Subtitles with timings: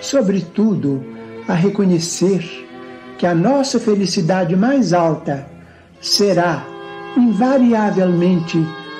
[0.00, 1.04] sobretudo,
[1.48, 2.42] a reconhecer
[3.18, 5.46] que a nossa felicidade mais alta
[6.00, 6.66] será
[7.16, 8.58] invariavelmente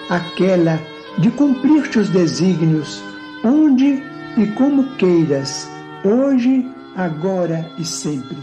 [0.09, 0.79] aquela
[1.19, 3.03] de cumprir teus desígnios,
[3.45, 4.03] onde
[4.37, 5.69] e como queiras,
[6.05, 6.65] hoje,
[6.97, 8.37] agora e sempre.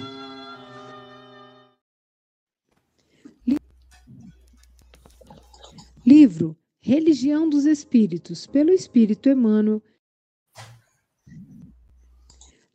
[6.05, 9.83] Livro Religião dos Espíritos, pelo Espírito Emmanuel.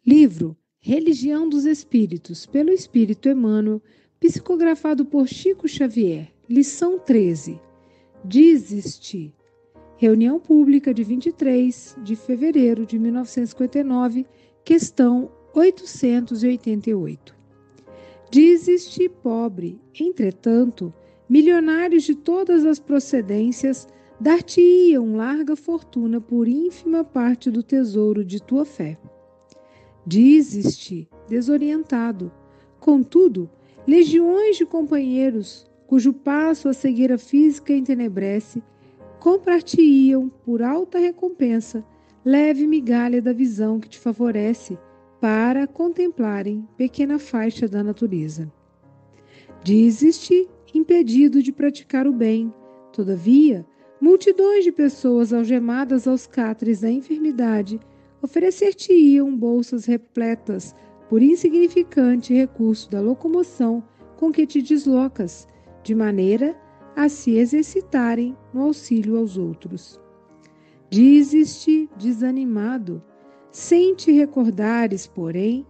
[0.04, 3.80] Livro Religião dos Espíritos, pelo Espírito Emmanuel,
[4.18, 6.32] psicografado por Chico Xavier.
[6.50, 7.60] Lição 13.
[8.24, 9.32] Desiste.
[9.96, 14.26] Reunião pública de 23 de fevereiro de 1959,
[14.64, 17.32] questão 888.
[18.28, 19.80] Desiste, pobre.
[20.00, 20.92] Entretanto,
[21.28, 23.86] milionários de todas as procedências
[24.20, 28.98] dar-te-iam larga fortuna por ínfima parte do tesouro de tua fé.
[30.04, 32.32] Desiste, desorientado.
[32.80, 33.48] Contudo,
[33.86, 38.62] legiões de companheiros cujo passo a cegueira física entenebrece,
[39.20, 41.84] comprar-te-iam por alta recompensa
[42.24, 44.78] leve migalha da visão que te favorece
[45.20, 48.50] para contemplarem pequena faixa da natureza.
[49.62, 52.52] Dizes-te impedido de praticar o bem,
[52.92, 53.64] todavia,
[54.00, 57.78] multidões de pessoas algemadas aos cátares da enfermidade
[58.22, 60.74] oferecer-te-iam bolsas repletas
[61.08, 63.82] por insignificante recurso da locomoção
[64.16, 65.48] com que te deslocas,
[65.82, 66.56] de maneira
[66.94, 70.00] a se exercitarem no auxílio aos outros.
[70.88, 73.02] Dizes-te desanimado,
[73.50, 75.66] sem te recordares, porém,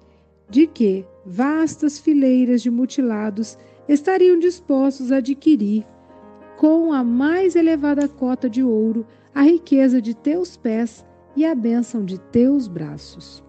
[0.51, 3.57] de que vastas fileiras de mutilados
[3.89, 5.87] estariam dispostos a adquirir,
[6.59, 11.05] com a mais elevada cota de ouro, a riqueza de teus pés
[11.37, 13.43] e a bênção de teus braços.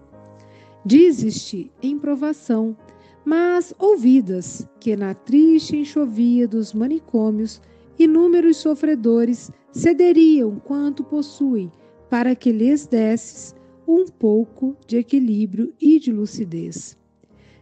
[0.84, 2.76] Dizes-te em provação,
[3.24, 7.60] mas ouvidas que na triste enxovia dos manicômios
[7.98, 11.70] inúmeros sofredores cederiam quanto possuem
[12.10, 13.54] para que lhes desses
[13.86, 16.96] um pouco de equilíbrio e de lucidez.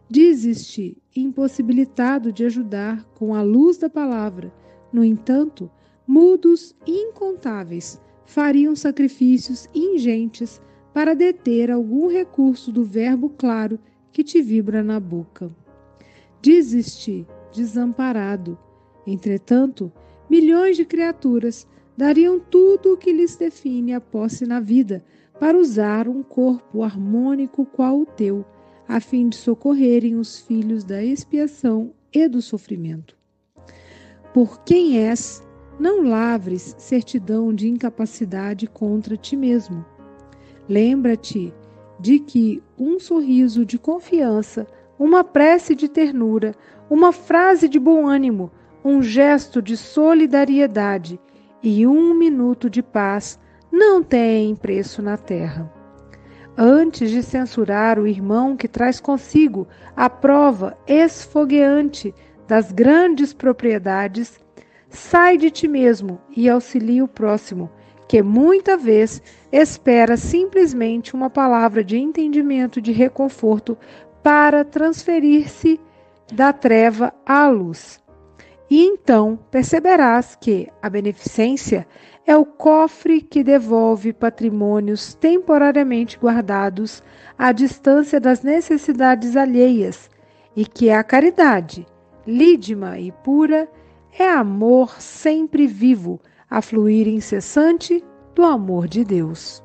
[0.08, 4.52] Dizes-te impossibilitado de ajudar com a luz da palavra,
[4.92, 5.70] no entanto,
[6.06, 10.60] mudos incontáveis fariam sacrifícios ingentes
[10.92, 13.78] para deter algum recurso do verbo claro
[14.12, 15.50] que te vibra na boca.
[16.40, 18.58] Dizes-te desamparado.
[19.06, 19.92] Entretanto,
[20.28, 21.66] milhões de criaturas
[21.96, 25.04] dariam tudo o que lhes define a posse na vida
[25.38, 28.44] para usar um corpo harmônico qual o teu,
[28.86, 33.16] a fim de socorrerem os filhos da expiação e do sofrimento.
[34.32, 35.42] Por quem és,
[35.82, 39.84] não lavres certidão de incapacidade contra ti mesmo.
[40.68, 41.52] Lembra-te
[41.98, 44.64] de que um sorriso de confiança,
[44.96, 46.54] uma prece de ternura,
[46.88, 48.48] uma frase de bom ânimo,
[48.84, 51.18] um gesto de solidariedade
[51.60, 53.36] e um minuto de paz
[53.72, 55.68] não têm preço na terra.
[56.56, 62.14] Antes de censurar o irmão que traz consigo a prova esfogueante
[62.46, 64.38] das grandes propriedades,
[64.92, 67.70] sai de ti mesmo e auxilia o próximo
[68.12, 73.78] que muita vez espera simplesmente uma palavra de entendimento, de reconforto,
[74.22, 75.80] para transferir-se
[76.30, 78.02] da treva à luz.
[78.68, 81.86] E então perceberás que a beneficência
[82.26, 87.02] é o cofre que devolve patrimônios temporariamente guardados
[87.38, 90.10] à distância das necessidades alheias,
[90.54, 91.86] e que a caridade,
[92.26, 93.66] lídima e pura,
[94.18, 98.04] é amor sempre vivo, a fluir incessante
[98.34, 99.62] do amor de Deus.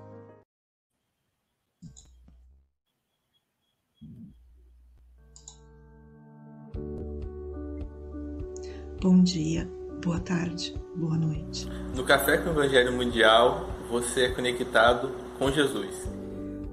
[9.02, 9.70] Bom dia,
[10.04, 11.70] boa tarde, boa noite.
[11.96, 16.10] No Café com o Evangelho Mundial, você é conectado com Jesus.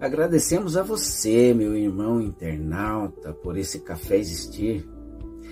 [0.01, 4.89] Agradecemos a você, meu irmão internauta, por esse café existir.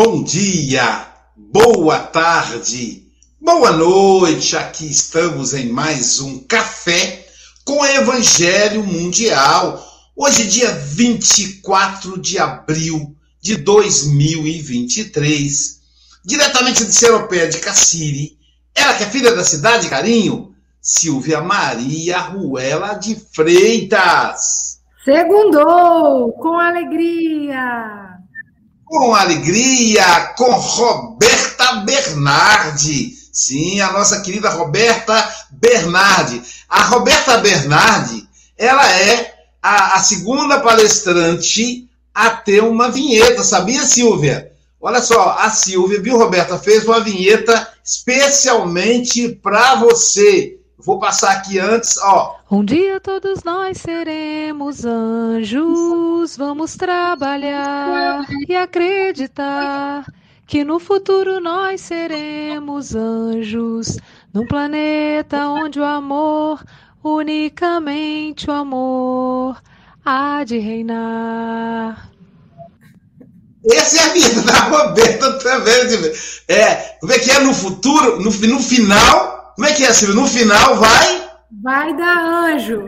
[0.00, 1.08] Bom dia!
[1.36, 3.02] boa tarde,
[3.40, 4.56] boa noite.
[4.56, 7.26] Aqui estamos em mais um café
[7.64, 9.84] com Evangelho Mundial.
[10.14, 15.80] Hoje, dia 24 de abril de 2023,
[16.24, 18.38] diretamente de Seropé de Cassiri.
[18.76, 24.78] Ela que é filha da cidade, carinho, Silvia Maria Ruela de Freitas.
[25.04, 28.07] Segundou, com alegria
[28.88, 33.16] com alegria, com Roberta Bernardi.
[33.32, 36.42] Sim, a nossa querida Roberta Bernardi.
[36.68, 38.26] A Roberta Bernardi,
[38.56, 44.50] ela é a, a segunda palestrante a ter uma vinheta, sabia, Silvia?
[44.80, 50.58] Olha só, a Silvia, viu, Roberta, fez uma vinheta especialmente para você.
[50.78, 52.37] Vou passar aqui antes, ó.
[52.50, 60.06] Um dia todos nós seremos anjos, vamos trabalhar e acreditar
[60.46, 63.98] que no futuro nós seremos anjos,
[64.32, 66.64] num planeta onde o amor,
[67.04, 69.60] unicamente o amor,
[70.02, 72.10] há de reinar.
[73.70, 75.74] Essa é a vida da Roberta também.
[76.48, 80.14] É, como é que é no futuro, no, no final como é que é, Silvio?
[80.14, 81.27] No final vai?
[81.62, 82.86] Vai dar anjo.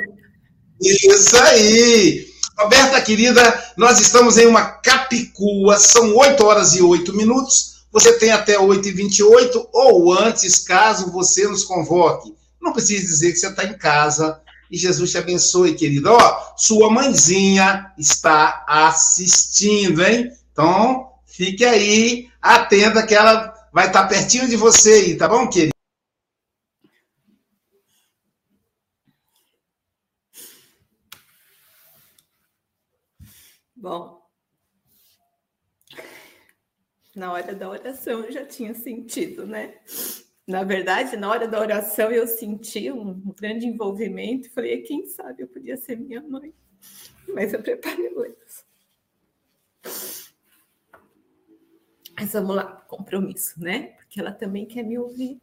[0.80, 2.26] Isso aí.
[2.58, 7.84] Roberta, querida, nós estamos em uma capicua, são 8 horas e 8 minutos.
[7.90, 12.34] Você tem até 8 e 28 ou antes, caso você nos convoque.
[12.60, 14.40] Não precisa dizer que você está em casa.
[14.70, 16.12] E Jesus te abençoe, querida.
[16.12, 20.30] Ó, sua mãezinha está assistindo, hein?
[20.52, 25.79] Então, fique aí, atenta que ela vai estar pertinho de você aí, tá bom, querida?
[33.80, 34.20] Bom,
[37.16, 39.80] na hora da oração eu já tinha sentido, né?
[40.46, 44.50] Na verdade, na hora da oração eu senti um grande envolvimento.
[44.50, 46.52] Falei, quem sabe eu podia ser minha mãe.
[47.28, 48.66] Mas eu preparei coisas.
[52.18, 53.92] Mas vamos lá, compromisso, né?
[53.96, 55.40] Porque ela também quer me ouvir.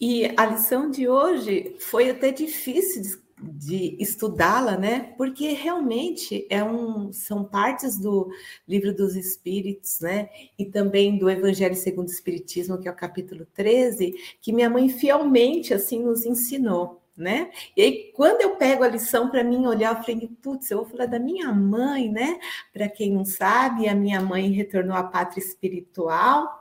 [0.00, 5.14] E a lição de hoje foi até difícil de estudá-la, né?
[5.16, 8.30] Porque realmente é um, são partes do
[8.68, 10.28] livro dos Espíritos, né?
[10.58, 14.88] E também do Evangelho segundo o Espiritismo, que é o capítulo 13, que minha mãe
[14.88, 16.98] fielmente assim nos ensinou.
[17.16, 17.50] Né?
[17.76, 20.86] E aí, quando eu pego a lição para mim olhar, eu falei, putz, eu vou
[20.86, 22.38] falar da minha mãe, né?
[22.72, 26.60] Para quem não sabe, a minha mãe retornou à pátria espiritual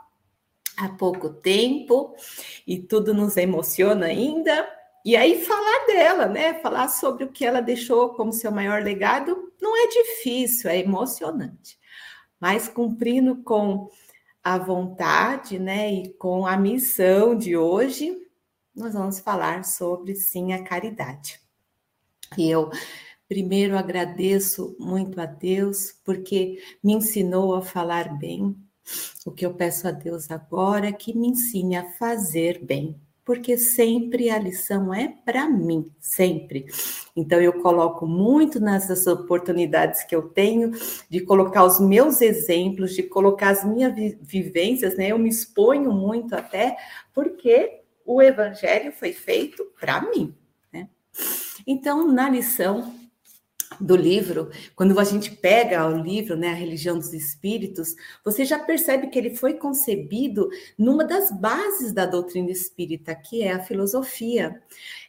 [0.79, 2.13] há pouco tempo
[2.65, 4.67] e tudo nos emociona ainda,
[5.06, 6.56] e aí falar dela, né?
[6.56, 11.77] Falar sobre o que ela deixou como seu maior legado não é difícil, é emocionante.
[12.39, 13.89] Mas cumprindo com
[14.44, 18.18] a vontade, né, e com a missão de hoje,
[18.75, 21.39] nós vamos falar sobre sim a caridade.
[22.38, 22.70] E eu
[23.27, 28.56] primeiro agradeço muito a Deus porque me ensinou a falar bem.
[29.25, 33.59] O que eu peço a Deus agora é que me ensine a fazer bem, porque
[33.59, 36.65] sempre a lição é para mim, sempre.
[37.15, 40.71] Então eu coloco muito nessas oportunidades que eu tenho
[41.07, 45.09] de colocar os meus exemplos, de colocar as minhas vivências, né?
[45.09, 46.75] Eu me exponho muito até
[47.13, 50.33] porque o evangelho foi feito para mim,
[50.74, 50.89] né?
[51.67, 52.95] Então, na lição
[53.79, 58.59] do livro, quando a gente pega o livro, né, a religião dos espíritos, você já
[58.59, 64.62] percebe que ele foi concebido numa das bases da doutrina espírita, que é a filosofia.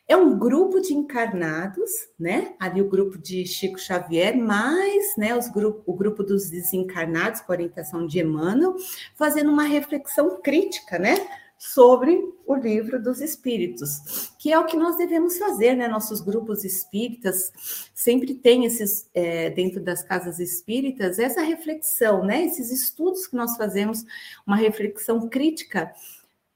[0.06, 2.54] É um grupo de encarnados, né?
[2.58, 7.52] Ali o grupo de Chico Xavier, mais né, os grupo, o grupo dos desencarnados, com
[7.52, 8.74] orientação de Emmanuel,
[9.14, 11.14] fazendo uma reflexão crítica, né?
[11.62, 15.86] Sobre o livro dos espíritos, que é o que nós devemos fazer, né?
[15.88, 17.52] Nossos grupos espíritas
[17.94, 22.46] sempre têm esses, é, dentro das casas espíritas, essa reflexão, né?
[22.46, 24.06] Esses estudos que nós fazemos,
[24.46, 25.92] uma reflexão crítica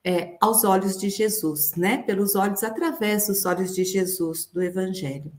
[0.02, 1.98] é, aos olhos de Jesus, né?
[1.98, 5.30] Pelos olhos, através dos olhos de Jesus, do Evangelho.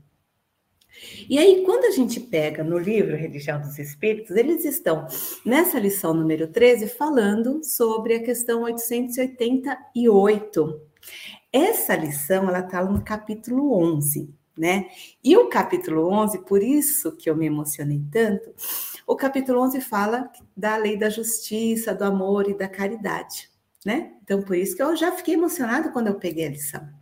[1.28, 5.06] E aí, quando a gente pega no livro Religião dos Espíritos, eles estão
[5.44, 10.80] nessa lição número 13 falando sobre a questão 888.
[11.52, 14.86] Essa lição, ela está no capítulo 11, né?
[15.22, 18.52] E o capítulo 11, por isso que eu me emocionei tanto,
[19.06, 23.50] o capítulo 11 fala da lei da justiça, do amor e da caridade,
[23.84, 24.12] né?
[24.22, 26.95] Então, por isso que eu já fiquei emocionado quando eu peguei a lição.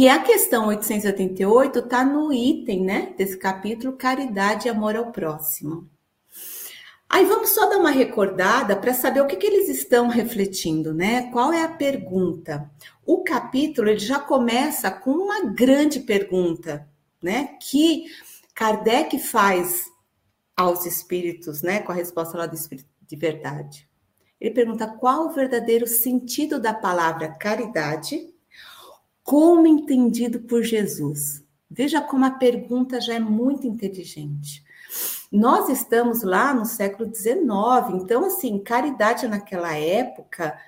[0.00, 5.90] E a questão 888 está no item, né, desse capítulo, caridade e amor ao próximo.
[7.10, 11.32] Aí vamos só dar uma recordada para saber o que, que, eles estão refletindo, né?
[11.32, 12.70] Qual é a pergunta?
[13.04, 16.88] O capítulo ele já começa com uma grande pergunta,
[17.20, 17.56] né?
[17.60, 18.04] Que
[18.54, 19.90] Kardec faz
[20.56, 21.80] aos espíritos, né?
[21.80, 23.88] Com a resposta lá do espírito de verdade.
[24.40, 28.32] Ele pergunta qual o verdadeiro sentido da palavra caridade
[29.28, 31.44] como entendido por Jesus?
[31.70, 34.64] Veja como a pergunta já é muito inteligente.
[35.30, 37.42] Nós estamos lá no século XIX,
[38.02, 40.58] então, assim, caridade naquela época,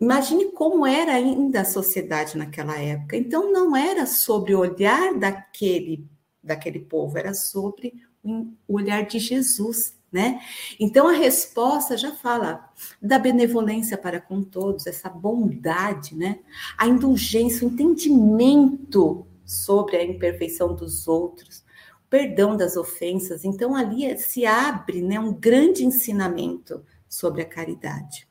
[0.00, 3.16] imagine como era ainda a sociedade naquela época.
[3.16, 6.06] Então, não era sobre o olhar daquele,
[6.40, 10.40] daquele povo, era sobre o olhar de Jesus né?
[10.80, 16.38] Então a resposta já fala da benevolência para com todos, essa bondade, né?
[16.78, 21.58] A indulgência, o entendimento sobre a imperfeição dos outros,
[22.06, 23.44] o perdão das ofensas.
[23.44, 28.26] Então ali se abre, né, um grande ensinamento sobre a caridade.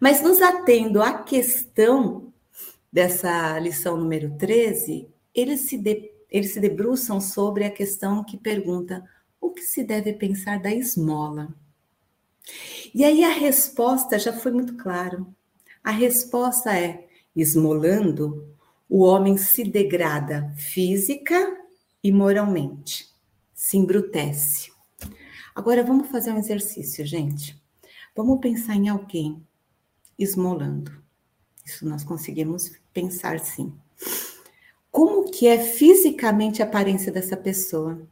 [0.00, 2.32] Mas nos atendo à questão
[2.90, 9.04] dessa lição número 13, eles se, de, eles se debruçam sobre a questão que pergunta
[9.40, 11.54] o que se deve pensar da esmola?
[12.94, 15.24] E aí a resposta já foi muito clara.
[15.82, 18.48] A resposta é: esmolando,
[18.88, 21.58] o homem se degrada física
[22.02, 23.08] e moralmente,
[23.54, 24.72] se embrutece.
[25.54, 27.60] Agora vamos fazer um exercício, gente.
[28.16, 29.44] Vamos pensar em alguém
[30.18, 30.92] esmolando.
[31.64, 33.72] Isso nós conseguimos pensar sim.
[34.90, 38.06] Como que é fisicamente a aparência dessa pessoa?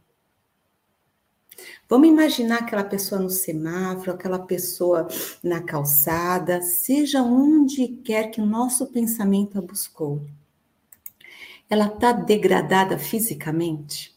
[1.89, 5.09] Vamos imaginar aquela pessoa no semáforo, aquela pessoa
[5.43, 10.21] na calçada, seja onde quer que o nosso pensamento a buscou.
[11.71, 14.15] Ela está degradada fisicamente?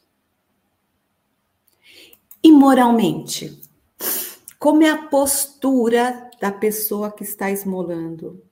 [2.44, 3.62] E moralmente?
[4.60, 8.44] Como é a postura da pessoa que está esmolando?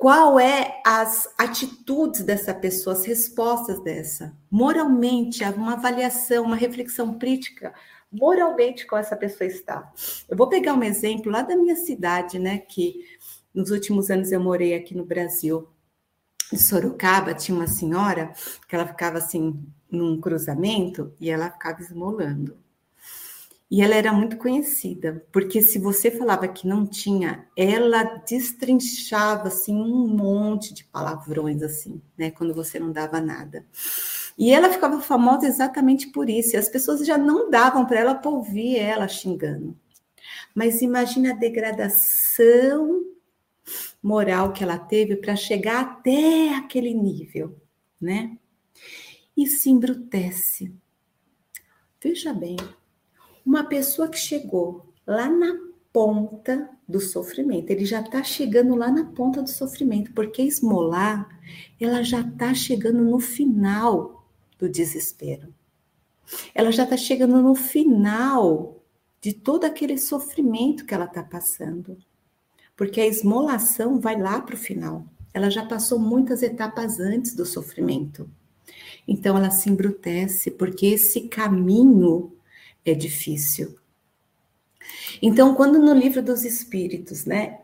[0.00, 4.34] Qual é as atitudes dessa pessoa, as respostas dessa?
[4.50, 7.74] Moralmente, uma avaliação, uma reflexão crítica,
[8.10, 9.92] moralmente como essa pessoa está.
[10.26, 12.94] Eu vou pegar um exemplo lá da minha cidade, né, que
[13.52, 15.68] nos últimos anos eu morei aqui no Brasil.
[16.50, 18.32] Em Sorocaba tinha uma senhora
[18.66, 22.56] que ela ficava assim num cruzamento e ela ficava esmolando.
[23.70, 29.76] E ela era muito conhecida, porque se você falava que não tinha, ela destrinchava assim
[29.76, 33.64] um monte de palavrões assim, né, quando você não dava nada.
[34.36, 38.14] E ela ficava famosa exatamente por isso, e as pessoas já não davam para ela
[38.16, 39.78] para ouvir ela xingando.
[40.52, 43.04] Mas imagine a degradação
[44.02, 47.56] moral que ela teve para chegar até aquele nível,
[48.00, 48.36] né?
[49.36, 50.74] E se embrutece.
[52.02, 52.56] Veja bem,
[53.44, 55.56] uma pessoa que chegou lá na
[55.92, 61.28] ponta do sofrimento, ele já está chegando lá na ponta do sofrimento, porque esmolar,
[61.80, 64.24] ela já está chegando no final
[64.58, 65.52] do desespero.
[66.54, 68.80] Ela já está chegando no final
[69.20, 71.96] de todo aquele sofrimento que ela está passando.
[72.76, 75.04] porque a esmolação vai lá para o final.
[75.34, 78.26] Ela já passou muitas etapas antes do sofrimento.
[79.06, 82.32] Então ela se embrutece, porque esse caminho
[82.84, 83.78] é difícil.
[85.20, 87.60] Então, quando no livro dos Espíritos, né,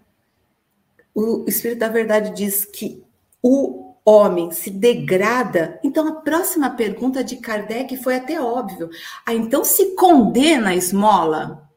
[1.14, 3.02] o Espírito da Verdade diz que
[3.42, 8.88] o homem se degrada, então a próxima pergunta de Kardec foi até óbvio.
[9.24, 11.68] Ah, então se condena a esmola?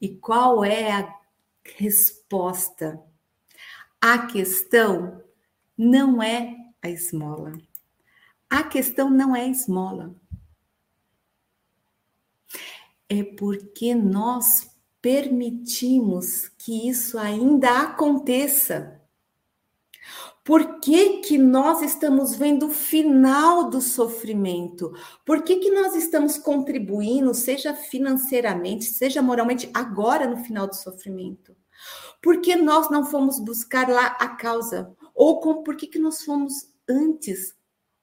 [0.00, 1.14] E qual é a
[1.76, 3.00] resposta?
[4.00, 5.22] A questão
[5.76, 7.52] não é a esmola.
[8.48, 10.14] A questão não é a esmola.
[13.08, 14.70] É porque nós
[15.00, 19.00] permitimos que isso ainda aconteça.
[20.42, 24.92] Por que, que nós estamos vendo o final do sofrimento?
[25.24, 31.56] Por que, que nós estamos contribuindo, seja financeiramente, seja moralmente, agora no final do sofrimento?
[32.22, 34.94] Por que nós não fomos buscar lá a causa?
[35.14, 37.54] Ou com, por que, que nós fomos antes?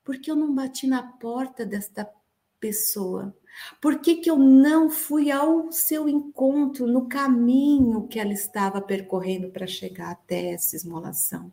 [0.03, 2.09] Porque eu não bati na porta desta
[2.59, 3.35] pessoa?
[3.79, 9.49] Por que, que eu não fui ao seu encontro no caminho que ela estava percorrendo
[9.49, 11.51] para chegar até essa esmolação?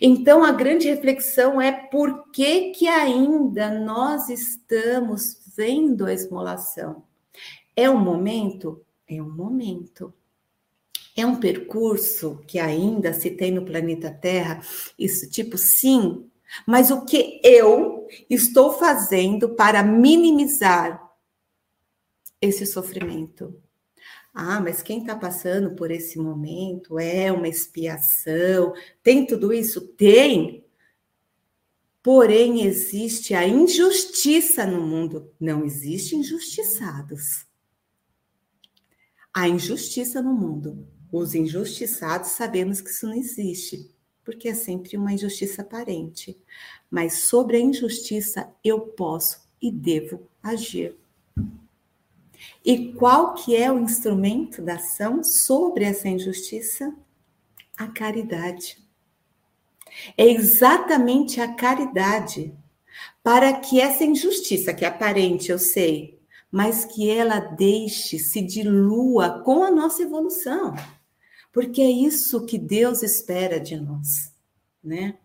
[0.00, 7.02] Então, a grande reflexão é por que, que ainda nós estamos vendo a esmolação?
[7.74, 8.84] É um momento?
[9.08, 10.12] É um momento.
[11.16, 14.60] É um percurso que ainda se tem no planeta Terra?
[14.98, 16.29] Isso, tipo, sim.
[16.66, 21.00] Mas o que eu estou fazendo para minimizar
[22.40, 23.60] esse sofrimento?
[24.32, 28.72] Ah, mas quem está passando por esse momento é uma expiação,
[29.02, 29.88] tem tudo isso?
[29.88, 30.64] Tem.
[32.02, 35.34] Porém, existe a injustiça no mundo.
[35.38, 37.44] Não existe injustiçados.
[39.34, 40.88] Há injustiça no mundo.
[41.12, 43.94] Os injustiçados sabemos que isso não existe,
[44.30, 46.38] porque é sempre uma injustiça aparente.
[46.88, 50.96] Mas sobre a injustiça eu posso e devo agir.
[52.64, 56.94] E qual que é o instrumento da ação sobre essa injustiça?
[57.76, 58.78] A caridade.
[60.16, 62.54] É exatamente a caridade
[63.24, 66.20] para que essa injustiça, que é aparente, eu sei,
[66.52, 70.74] mas que ela deixe, se dilua com a nossa evolução.
[71.52, 74.32] Porque é isso que Deus espera de nós,
[74.82, 75.18] né?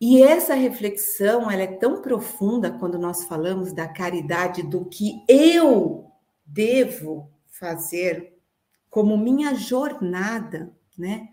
[0.00, 6.06] E essa reflexão, ela é tão profunda quando nós falamos da caridade, do que eu
[6.46, 8.38] devo fazer
[8.88, 11.28] como minha jornada, né?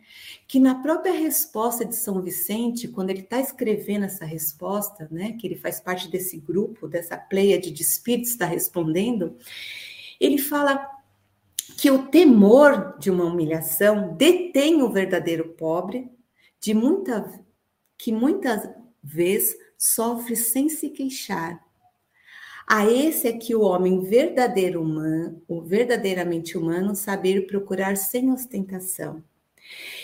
[0.47, 5.33] Que na própria resposta de São Vicente, quando ele está escrevendo essa resposta, né?
[5.33, 9.37] Que ele faz parte desse grupo, dessa pleia de espíritos está respondendo,
[10.19, 10.94] ele fala
[11.85, 16.09] que o temor de uma humilhação detém o verdadeiro pobre,
[16.59, 17.31] de muita
[17.95, 18.67] que muitas
[19.03, 21.63] vezes sofre sem se queixar,
[22.65, 29.23] a esse é que o homem verdadeiro humano, o verdadeiramente humano, saber procurar sem ostentação.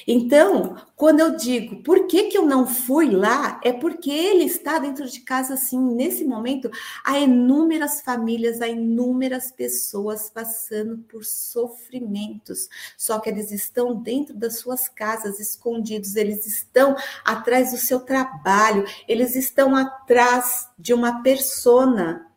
[0.07, 4.79] Então, quando eu digo por que, que eu não fui lá, é porque ele está
[4.79, 6.69] dentro de casa, assim, nesse momento,
[7.03, 14.59] há inúmeras famílias, há inúmeras pessoas passando por sofrimentos, só que eles estão dentro das
[14.59, 22.27] suas casas, escondidos, eles estão atrás do seu trabalho, eles estão atrás de uma persona.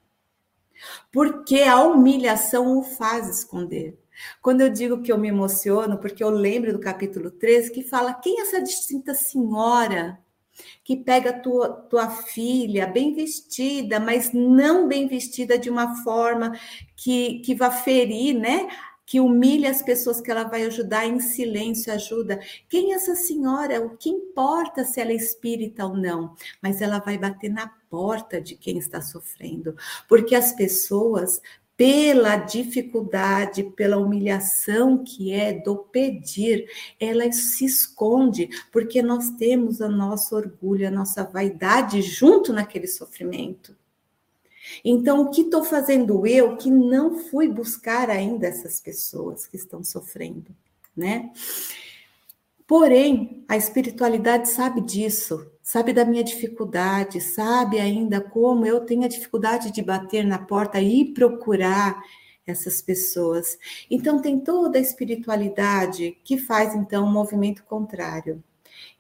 [1.11, 4.04] Porque a humilhação o faz esconder.
[4.41, 8.15] Quando eu digo que eu me emociono, porque eu lembro do capítulo 13 que fala
[8.15, 10.19] quem é essa distinta senhora
[10.85, 16.53] que pega tua, tua filha bem vestida, mas não bem vestida de uma forma
[16.97, 18.69] que, que vá ferir, né?
[19.07, 22.41] que humilha as pessoas que ela vai ajudar em silêncio, ajuda.
[22.69, 23.85] Quem é essa senhora?
[23.85, 26.35] O que importa se ela é espírita ou não?
[26.63, 29.77] Mas ela vai bater na porta de quem está sofrendo,
[30.09, 31.41] porque as pessoas
[31.77, 36.69] pela dificuldade, pela humilhação que é do pedir,
[37.01, 43.77] ela se esconde, porque nós temos o nosso orgulho, a nossa vaidade junto naquele sofrimento.
[44.85, 49.85] Então, o que estou fazendo eu que não fui buscar ainda essas pessoas que estão
[49.85, 50.55] sofrendo,
[50.97, 51.31] né?
[52.67, 59.09] Porém, a espiritualidade sabe disso, sabe da minha dificuldade, sabe ainda como eu tenho a
[59.09, 62.03] dificuldade de bater na porta e procurar
[62.47, 63.59] essas pessoas.
[63.91, 68.45] Então, tem toda a espiritualidade que faz, então, um movimento contrário.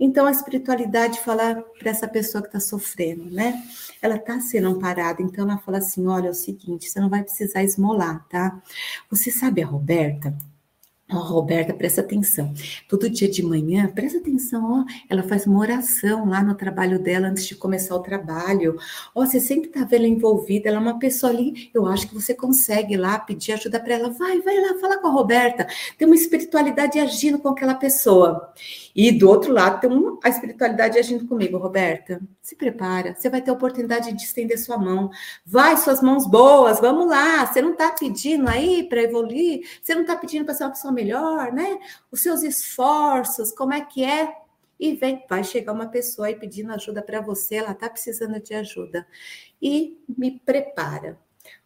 [0.00, 3.62] Então, a espiritualidade fala para essa pessoa que está sofrendo, né?
[4.00, 7.22] Ela está sendo amparada, então ela fala assim: olha, é o seguinte, você não vai
[7.22, 8.62] precisar esmolar, tá?
[9.11, 10.35] Você sabe a Roberta?
[11.12, 12.55] Ó, oh, Roberta, presta atenção.
[12.88, 17.29] Todo dia de manhã, presta atenção, ó, ela faz uma oração lá no trabalho dela
[17.29, 18.79] antes de começar o trabalho.
[19.14, 22.14] Ó, você sempre tá vendo ela envolvida, ela é uma pessoa ali, eu acho que
[22.14, 24.11] você consegue lá pedir ajuda para ela.
[24.11, 25.67] Vai, vai lá, fala com a Roberta.
[25.99, 28.53] Tem uma espiritualidade agindo com aquela pessoa.
[28.97, 32.21] E do outro lado tem uma, a espiritualidade agindo comigo, Roberta.
[32.40, 35.11] Se prepara, você vai ter a oportunidade de estender sua mão.
[35.45, 37.45] Vai, suas mãos boas, vamos lá.
[37.45, 40.93] Você não está pedindo aí para evoluir, você não está pedindo para ser uma pessoa
[40.94, 41.78] melhor, né?
[42.11, 44.35] Os seus esforços, como é que é?
[44.78, 48.54] E vem, vai chegar uma pessoa aí pedindo ajuda para você, ela está precisando de
[48.54, 49.07] ajuda.
[49.61, 51.18] E me prepara.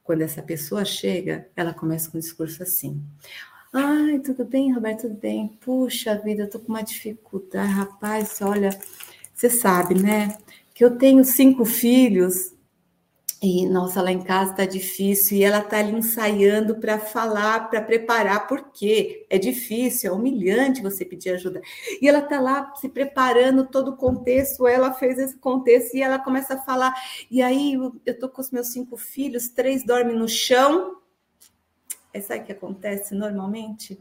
[0.02, 3.02] Quando essa pessoa chega, ela começa com um discurso assim:
[3.72, 5.02] Ai, tudo bem, Roberto?
[5.02, 5.48] Tudo bem?
[5.60, 7.70] Puxa vida, eu tô com uma dificuldade.
[7.70, 8.70] Rapaz, olha,
[9.34, 10.38] você sabe, né?
[10.74, 12.52] Que eu tenho cinco filhos
[13.40, 17.80] e, nossa, lá em casa tá difícil e ela tá ali ensaiando para falar, para
[17.80, 21.60] preparar, porque é difícil, é humilhante você pedir ajuda.
[22.02, 26.18] E ela tá lá se preparando todo o contexto, ela fez esse contexto e ela
[26.18, 26.94] começa a falar.
[27.30, 27.74] E aí
[28.04, 30.98] eu tô com os meus cinco filhos, três dormem no chão
[32.12, 33.98] é sabe o que acontece normalmente?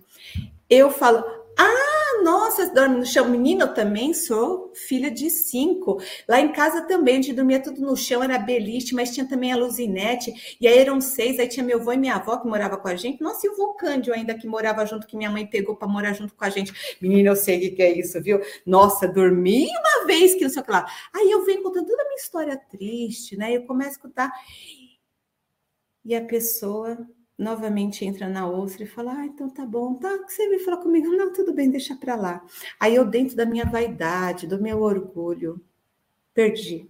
[0.69, 1.23] Eu falo,
[1.57, 3.27] ah, nossa, dorme no chão.
[3.29, 5.99] Menina, eu também sou filha de cinco.
[6.27, 9.51] Lá em casa também, a gente dormia tudo no chão, era beliche, mas tinha também
[9.51, 10.57] a luzinete.
[10.61, 12.95] E aí eram seis, aí tinha meu avô e minha avó que morava com a
[12.95, 13.21] gente.
[13.21, 16.13] Nossa, e o vô Cândio ainda que morava junto, que minha mãe pegou para morar
[16.13, 16.97] junto com a gente.
[17.01, 18.39] Menina, eu sei o que é isso, viu?
[18.65, 20.85] Nossa, dormi uma vez que não sei o que lá.
[21.13, 23.55] Aí eu venho contando toda a minha história triste, né?
[23.55, 24.31] Eu começo a escutar.
[26.05, 26.97] E a pessoa
[27.38, 30.78] novamente entra na outra e fala: Ah, então tá bom, tá, que você veio falar
[30.78, 31.08] comigo?
[31.10, 32.45] Não, tudo bem, deixa para lá.
[32.80, 35.63] Aí eu, dentro da minha vaidade, do meu orgulho,
[36.34, 36.89] perdi.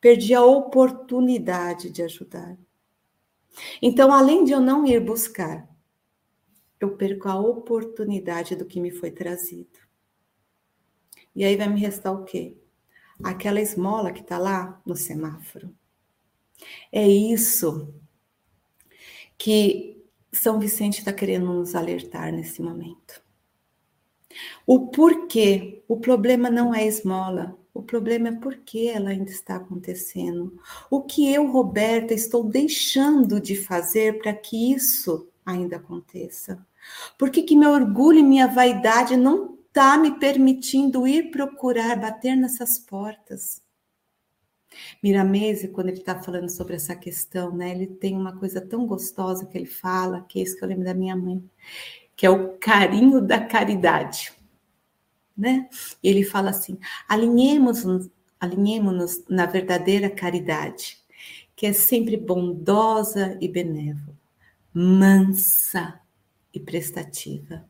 [0.00, 2.56] Perdi a oportunidade de ajudar.
[3.82, 5.68] Então, além de eu não ir buscar,
[6.80, 9.78] eu perco a oportunidade do que me foi trazido.
[11.34, 12.56] E aí vai me restar o quê?
[13.22, 15.74] Aquela esmola que está lá no semáforo.
[16.92, 17.92] É isso
[19.38, 23.22] que São Vicente está querendo nos alertar nesse momento.
[24.66, 29.56] O porquê, o problema não é esmola, o problema é por que ela ainda está
[29.56, 30.58] acontecendo.
[30.90, 36.66] O que eu, Roberta, estou deixando de fazer para que isso ainda aconteça?
[37.16, 42.36] Por que, que meu orgulho e minha vaidade não está me permitindo ir procurar bater
[42.36, 43.62] nessas portas?
[45.02, 49.46] Miramese, quando ele está falando sobre essa questão, né, ele tem uma coisa tão gostosa
[49.46, 51.42] que ele fala, que é isso que eu lembro da minha mãe,
[52.16, 54.32] que é o carinho da caridade.
[55.36, 55.68] Né?
[56.02, 58.10] E ele fala assim: alinhemos-nos
[58.40, 60.98] alinhemos na verdadeira caridade,
[61.56, 64.16] que é sempre bondosa e benévola,
[64.72, 66.00] mansa
[66.54, 67.64] e prestativa,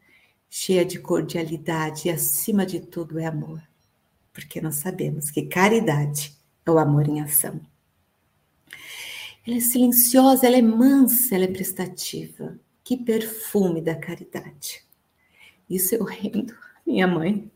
[0.48, 3.62] cheia de cordialidade e, acima de tudo, é amor.
[4.32, 6.37] Porque nós sabemos que caridade
[6.68, 7.60] é o amor em ação.
[9.46, 12.58] Ela é silenciosa, ela é mansa, ela é prestativa.
[12.84, 14.84] Que perfume da caridade.
[15.68, 16.54] Isso eu rendo
[16.86, 17.50] minha mãe.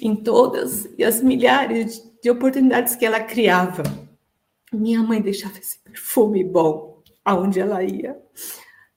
[0.00, 3.82] Em todas e as milhares de oportunidades que ela criava,
[4.72, 8.20] minha mãe deixava esse perfume bom aonde ela ia.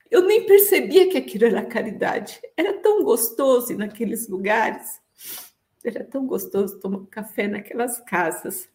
[0.09, 2.39] Eu nem percebia que aquilo era caridade.
[2.55, 4.99] Era tão gostoso naqueles lugares.
[5.87, 8.69] Era tão gostoso tomar café naquelas casas.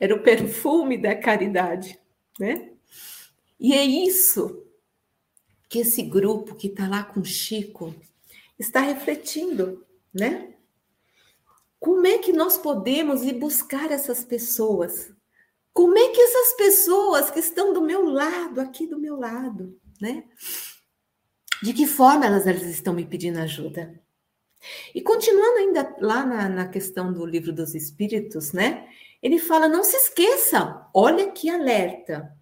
[0.00, 1.98] Era o perfume da caridade,
[2.38, 2.72] né?
[3.58, 4.64] E é isso
[5.68, 7.94] que esse grupo que está lá com Chico
[8.58, 10.54] está refletindo, né?
[11.78, 15.12] Como é que nós podemos ir buscar essas pessoas?
[15.72, 20.24] Como é que essas pessoas que estão do meu lado, aqui do meu lado, né?
[21.62, 24.02] De que forma elas, elas estão me pedindo ajuda?
[24.94, 28.86] E continuando ainda lá na, na questão do livro dos Espíritos, né?
[29.22, 32.32] Ele fala: não se esqueça, olha que alerta,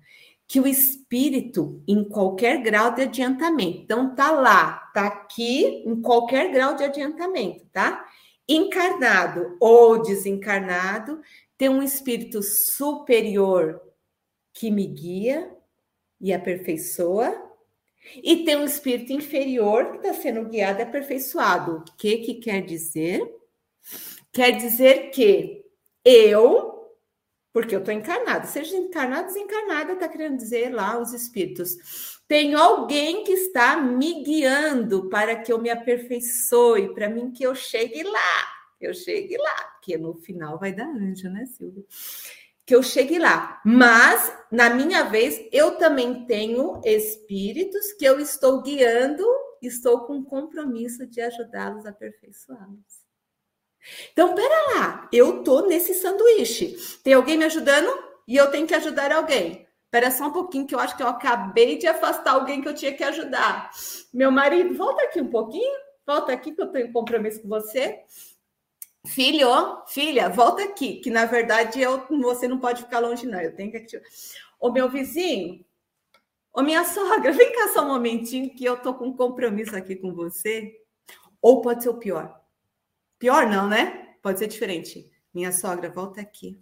[0.47, 6.53] que o espírito, em qualquer grau de adiantamento, então tá lá, tá aqui, em qualquer
[6.53, 8.05] grau de adiantamento, tá?
[8.49, 11.21] Encarnado ou desencarnado,
[11.57, 13.81] tem um espírito superior
[14.53, 15.51] que me guia
[16.21, 17.54] e aperfeiçoa,
[18.17, 21.79] e tem um espírito inferior que está sendo guiado e aperfeiçoado.
[21.79, 23.23] O que, que quer dizer?
[24.33, 25.64] Quer dizer que
[26.05, 26.90] eu,
[27.53, 32.21] porque eu estou encarnado, seja encarnado, desencarnada, está querendo dizer lá os espíritos.
[32.27, 37.55] Tem alguém que está me guiando para que eu me aperfeiçoe, para mim que eu
[37.55, 38.49] chegue lá,
[38.81, 41.85] eu chegue lá, porque no final vai dar anjo, né, Silvia?
[42.66, 43.61] Que eu chegue lá.
[43.64, 49.24] Mas, na minha vez, eu também tenho espíritos que eu estou guiando,
[49.61, 53.05] estou com compromisso de ajudá-los a aperfeiçoá-los.
[54.12, 56.77] Então, pera lá, eu tô nesse sanduíche.
[57.03, 57.92] Tem alguém me ajudando
[58.27, 59.66] e eu tenho que ajudar alguém.
[59.85, 62.74] Espera só um pouquinho, que eu acho que eu acabei de afastar alguém que eu
[62.74, 63.70] tinha que ajudar.
[64.12, 65.85] Meu marido, volta aqui um pouquinho.
[66.07, 68.00] Volta aqui, que eu tenho compromisso com você.
[69.07, 69.49] Filho,
[69.87, 73.40] filha, volta aqui, que na verdade eu, você não pode ficar longe, não.
[73.40, 74.01] Eu tenho que.
[74.59, 75.64] Ô, meu vizinho,
[76.53, 79.95] ô, minha sogra, vem cá só um momentinho que eu tô com um compromisso aqui
[79.97, 80.81] com você.
[81.43, 82.40] Ou pode ser o pior.
[83.19, 84.17] Pior não, né?
[84.23, 85.11] Pode ser diferente.
[85.35, 86.59] Minha sogra, volta aqui.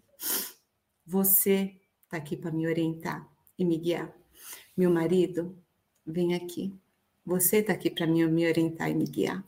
[1.07, 1.77] Você
[2.09, 4.13] tá aqui para me orientar e me guiar.
[4.77, 5.57] Meu marido,
[6.05, 6.75] vem aqui.
[7.25, 9.45] Você está aqui para me orientar e me guiar.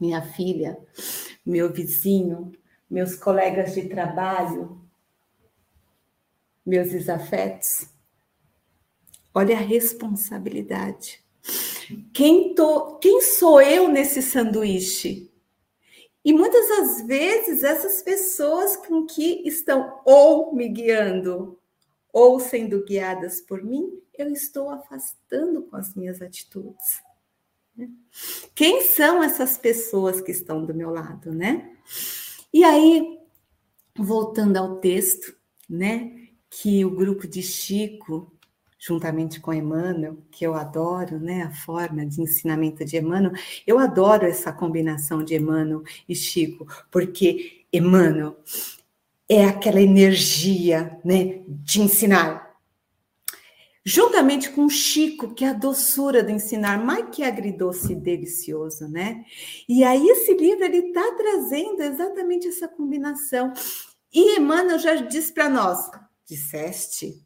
[0.00, 0.78] Minha filha,
[1.44, 2.52] meu vizinho,
[2.90, 4.80] meus colegas de trabalho,
[6.64, 7.88] meus desafetos.
[9.34, 11.22] Olha a responsabilidade.
[12.12, 15.30] Quem, tô, quem sou eu nesse sanduíche?
[16.24, 21.58] E muitas das vezes essas pessoas com que estão ou me guiando
[22.10, 27.02] ou sendo guiadas por mim, eu estou afastando com as minhas atitudes.
[28.54, 31.70] Quem são essas pessoas que estão do meu lado, né?
[32.52, 33.18] E aí,
[33.96, 35.34] voltando ao texto,
[35.68, 38.32] né, que o grupo de Chico,
[38.78, 43.32] juntamente com Emmanuel, que eu adoro, né, a forma de ensinamento de Emmanuel,
[43.66, 48.36] eu adoro essa combinação de Emmanuel e Chico, porque Emmanuel
[49.28, 52.43] é aquela energia, né, de ensinar.
[53.86, 59.26] Juntamente com Chico, que é a doçura do ensinar, mais que agridoce e delicioso, né?
[59.68, 63.52] E aí esse livro ele está trazendo exatamente essa combinação.
[64.10, 65.90] E Emmanuel já diz para nós:
[66.26, 67.22] disseste?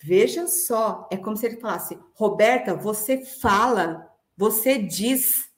[0.00, 5.48] Veja só, é como se ele falasse: Roberta, você fala, você diz,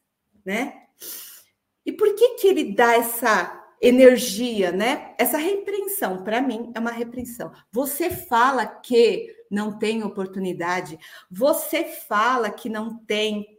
[0.42, 0.72] né?
[1.84, 5.14] E por que que ele dá essa energia, né?
[5.18, 7.52] Essa repreensão, para mim, é uma repreensão.
[7.70, 10.98] Você fala que não tem oportunidade,
[11.30, 13.58] você fala que não tem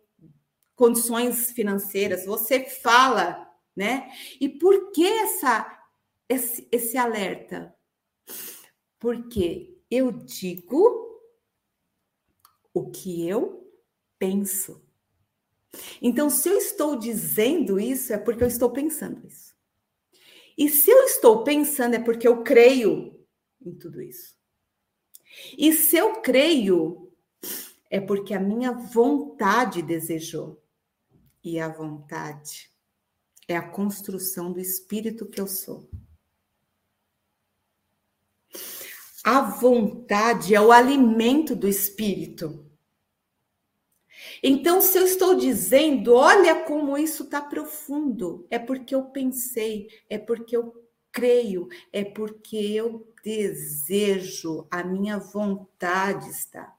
[0.74, 4.10] condições financeiras, você fala, né?
[4.40, 5.80] E por que essa,
[6.30, 7.76] esse, esse alerta?
[8.98, 11.22] Porque eu digo
[12.74, 13.70] o que eu
[14.18, 14.82] penso.
[16.02, 19.56] Então, se eu estou dizendo isso, é porque eu estou pensando isso.
[20.58, 23.26] E se eu estou pensando, é porque eu creio
[23.66, 24.41] em tudo isso.
[25.58, 27.12] E se eu creio,
[27.90, 30.62] é porque a minha vontade desejou.
[31.44, 32.72] E a vontade
[33.48, 35.90] é a construção do espírito que eu sou.
[39.24, 42.66] A vontade é o alimento do espírito.
[44.42, 50.18] Então, se eu estou dizendo, olha como isso está profundo, é porque eu pensei, é
[50.18, 50.74] porque eu
[51.12, 56.76] creio, é porque eu desejo, a minha vontade está.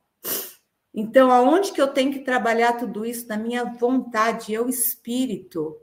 [0.95, 3.27] Então, aonde que eu tenho que trabalhar tudo isso?
[3.29, 5.79] Na minha vontade, eu espírito,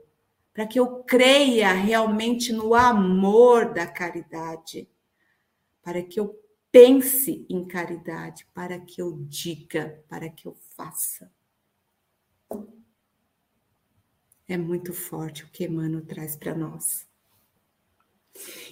[0.52, 4.88] para que eu creia realmente no amor da caridade,
[5.82, 6.38] para que eu
[6.70, 11.32] pense em caridade, para que eu diga, para que eu faça.
[14.46, 17.09] É muito forte o que Emmanuel traz para nós.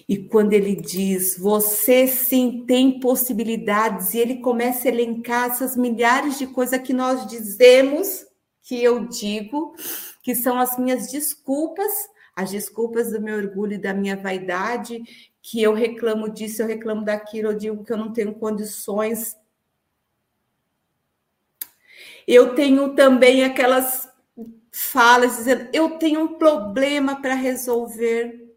[0.07, 6.37] E quando ele diz, você sim tem possibilidades, e ele começa a elencar essas milhares
[6.37, 8.25] de coisas que nós dizemos,
[8.63, 9.75] que eu digo,
[10.23, 11.91] que são as minhas desculpas,
[12.35, 15.03] as desculpas do meu orgulho e da minha vaidade,
[15.41, 19.35] que eu reclamo disso, eu reclamo daquilo, eu digo que eu não tenho condições.
[22.27, 24.09] Eu tenho também aquelas
[24.71, 28.48] falas dizendo: eu tenho um problema para resolver.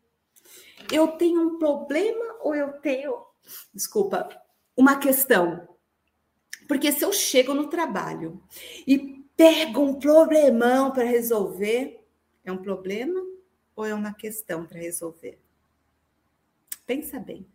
[0.92, 3.24] Eu tenho um problema ou eu tenho,
[3.72, 4.28] desculpa,
[4.76, 5.68] uma questão.
[6.68, 8.42] Porque se eu chego no trabalho
[8.86, 12.04] e pego um problemão para resolver,
[12.44, 13.20] é um problema
[13.74, 15.40] ou é uma questão para resolver?
[16.86, 17.46] Pensa bem.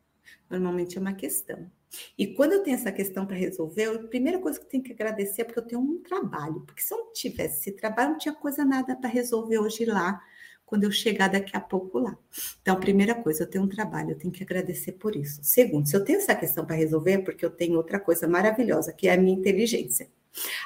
[0.50, 1.70] Normalmente é uma questão.
[2.18, 4.92] E quando eu tenho essa questão para resolver, a primeira coisa que eu tenho que
[4.92, 6.62] agradecer é porque eu tenho um trabalho.
[6.62, 10.22] Porque se eu não tivesse esse trabalho, não tinha coisa nada para resolver hoje lá,
[10.68, 12.16] quando eu chegar daqui a pouco lá.
[12.62, 15.40] Então, a primeira coisa, eu tenho um trabalho, eu tenho que agradecer por isso.
[15.42, 18.92] Segundo, se eu tenho essa questão para resolver, é porque eu tenho outra coisa maravilhosa,
[18.92, 20.10] que é a minha inteligência,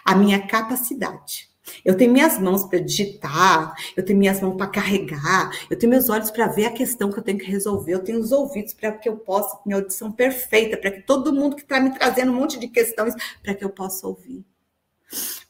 [0.04, 1.52] a minha capacidade.
[1.86, 6.10] Eu tenho minhas mãos para digitar, eu tenho minhas mãos para carregar, eu tenho meus
[6.10, 8.92] olhos para ver a questão que eu tenho que resolver, eu tenho os ouvidos para
[8.94, 12.36] que eu possa, minha audição perfeita, para que todo mundo que está me trazendo um
[12.36, 14.44] monte de questões, para que eu possa ouvir.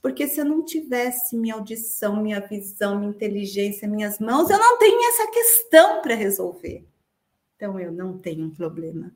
[0.02, 4.78] Porque se eu não tivesse minha audição, minha visão, minha inteligência, minhas mãos, eu não
[4.80, 6.86] tenho essa questão para resolver.
[7.56, 9.14] Então eu não tenho um problema.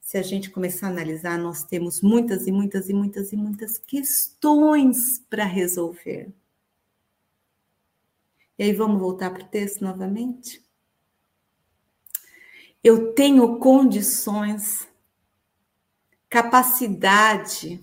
[0.00, 3.78] Se a gente começar a analisar, nós temos muitas e muitas e muitas e muitas
[3.78, 6.32] questões para resolver.
[8.58, 10.64] E aí vamos voltar para o texto novamente?
[12.82, 14.86] Eu tenho condições,
[16.28, 17.82] capacidade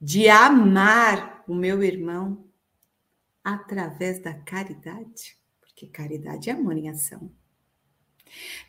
[0.00, 2.44] de amar o meu irmão
[3.42, 7.30] através da caridade, porque caridade é amor em ação.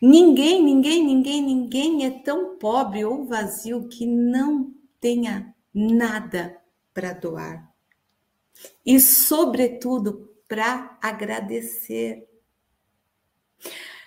[0.01, 6.61] Ninguém, ninguém, ninguém, ninguém é tão pobre ou vazio que não tenha nada
[6.93, 7.73] para doar.
[8.85, 12.27] E, sobretudo, para agradecer.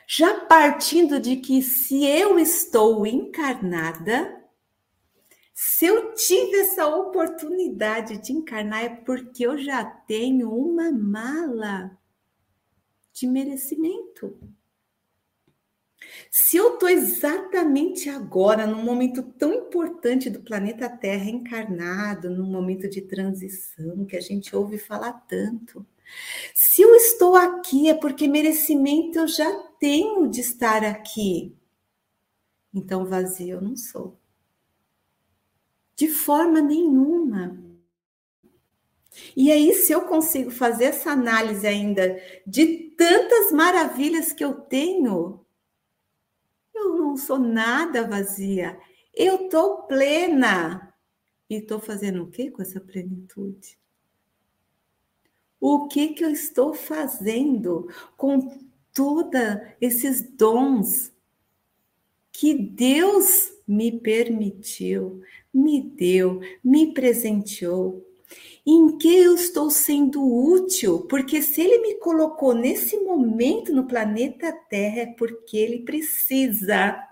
[0.07, 4.40] Já partindo de que se eu estou encarnada,
[5.63, 11.99] se eu tive essa oportunidade de encarnar, é porque eu já tenho uma mala
[13.13, 14.41] de merecimento.
[16.31, 22.89] Se eu estou exatamente agora, num momento tão importante do planeta Terra encarnado, num momento
[22.89, 25.87] de transição que a gente ouve falar tanto,
[26.55, 31.55] se eu estou aqui é porque merecimento eu já tenho de estar aqui.
[32.73, 34.20] Então, vazio eu não sou.
[36.01, 37.63] De forma nenhuma.
[39.37, 45.45] E aí, se eu consigo fazer essa análise ainda de tantas maravilhas que eu tenho,
[46.75, 48.81] eu não sou nada vazia,
[49.13, 50.91] eu estou plena.
[51.51, 53.79] E estou fazendo o que com essa plenitude?
[55.61, 58.59] O que, que eu estou fazendo com
[58.95, 59.39] todos
[59.79, 61.13] esses dons
[62.33, 68.07] que Deus me permitiu, me deu, me presenteou.
[68.67, 71.01] Em que eu estou sendo útil?
[71.09, 77.03] Porque se ele me colocou nesse momento no planeta Terra é porque ele precisa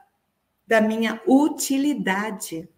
[0.66, 2.68] da minha utilidade.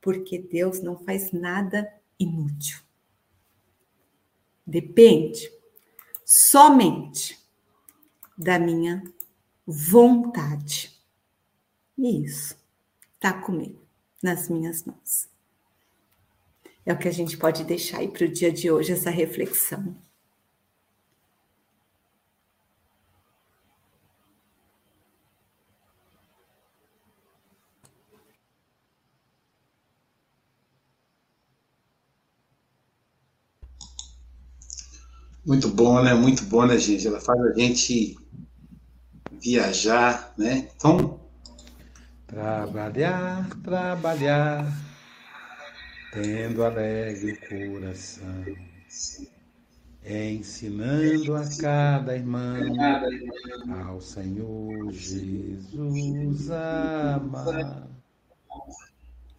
[0.00, 2.78] Porque Deus não faz nada inútil.
[4.66, 5.50] Depende
[6.24, 7.38] somente
[8.36, 9.02] da minha
[9.66, 10.92] vontade.
[11.96, 12.56] E isso
[13.14, 13.83] está comigo,
[14.24, 15.28] nas minhas mãos.
[16.86, 19.94] É o que a gente pode deixar aí para o dia de hoje, essa reflexão.
[35.44, 36.14] Muito bom, né?
[36.14, 37.06] Muito bom, né, gente?
[37.06, 38.16] Ela faz a gente
[39.30, 40.70] viajar, né?
[40.74, 41.23] Então.
[42.34, 44.66] Trabalhar, trabalhar
[46.12, 48.44] tendo alegre o coração,
[50.04, 52.58] ensinando a cada irmão
[53.86, 57.86] ao Senhor Jesus amar.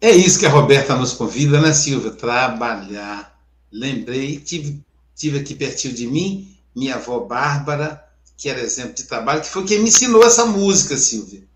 [0.00, 2.12] É isso que a Roberta nos convida, né, Silvia?
[2.12, 3.38] Trabalhar.
[3.70, 4.82] Lembrei, tive,
[5.14, 8.02] tive aqui pertinho de mim minha avó Bárbara,
[8.38, 11.46] que era exemplo de trabalho, que foi quem me ensinou essa música, Silvia.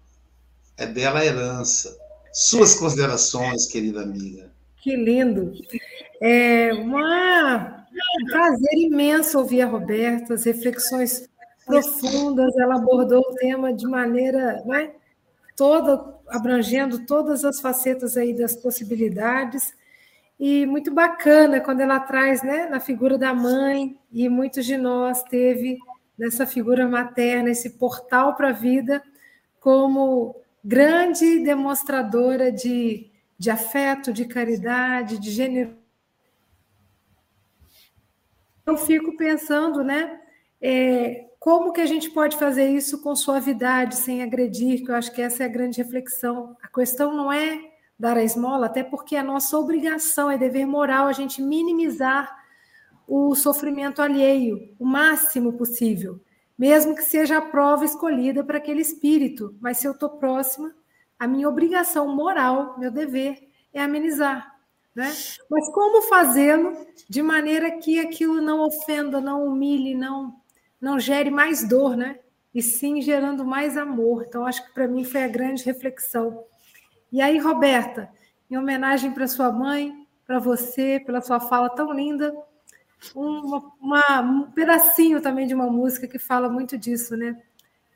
[0.81, 1.95] É dela a herança.
[2.33, 4.51] Suas considerações, querida amiga.
[4.79, 5.53] Que lindo.
[6.19, 7.87] É uma,
[8.19, 11.29] um prazer imenso ouvir a Roberta, as reflexões
[11.67, 14.93] profundas, ela abordou o tema de maneira né,
[15.55, 19.75] toda, abrangendo todas as facetas aí das possibilidades,
[20.39, 25.23] e muito bacana quando ela traz né, na figura da mãe, e muitos de nós
[25.25, 25.77] teve
[26.19, 29.03] nessa figura materna, esse portal para a vida,
[29.61, 35.75] como grande demonstradora de de afeto, de caridade, de gênero.
[38.67, 40.21] Eu fico pensando, né?
[40.61, 44.85] É, como que a gente pode fazer isso com suavidade, sem agredir?
[44.85, 46.55] Que eu acho que essa é a grande reflexão.
[46.63, 51.07] A questão não é dar a esmola, até porque a nossa obrigação, é dever moral,
[51.07, 52.31] a gente minimizar
[53.09, 56.21] o sofrimento alheio o máximo possível,
[56.61, 59.57] mesmo que seja a prova escolhida para aquele espírito.
[59.63, 60.75] Mas se eu estou próxima,
[61.19, 64.61] a minha obrigação moral, meu dever, é amenizar.
[64.95, 65.11] Né?
[65.51, 66.77] Mas como fazê-lo
[67.09, 70.39] de maneira que aquilo não ofenda, não humilhe, não,
[70.79, 72.19] não gere mais dor, né?
[72.55, 74.27] e sim gerando mais amor.
[74.29, 76.45] Então, acho que para mim foi a grande reflexão.
[77.11, 78.11] E aí, Roberta,
[78.51, 82.37] em homenagem para sua mãe, para você, pela sua fala tão linda,
[83.15, 87.41] uma, uma, um pedacinho também de uma música que fala muito disso, né?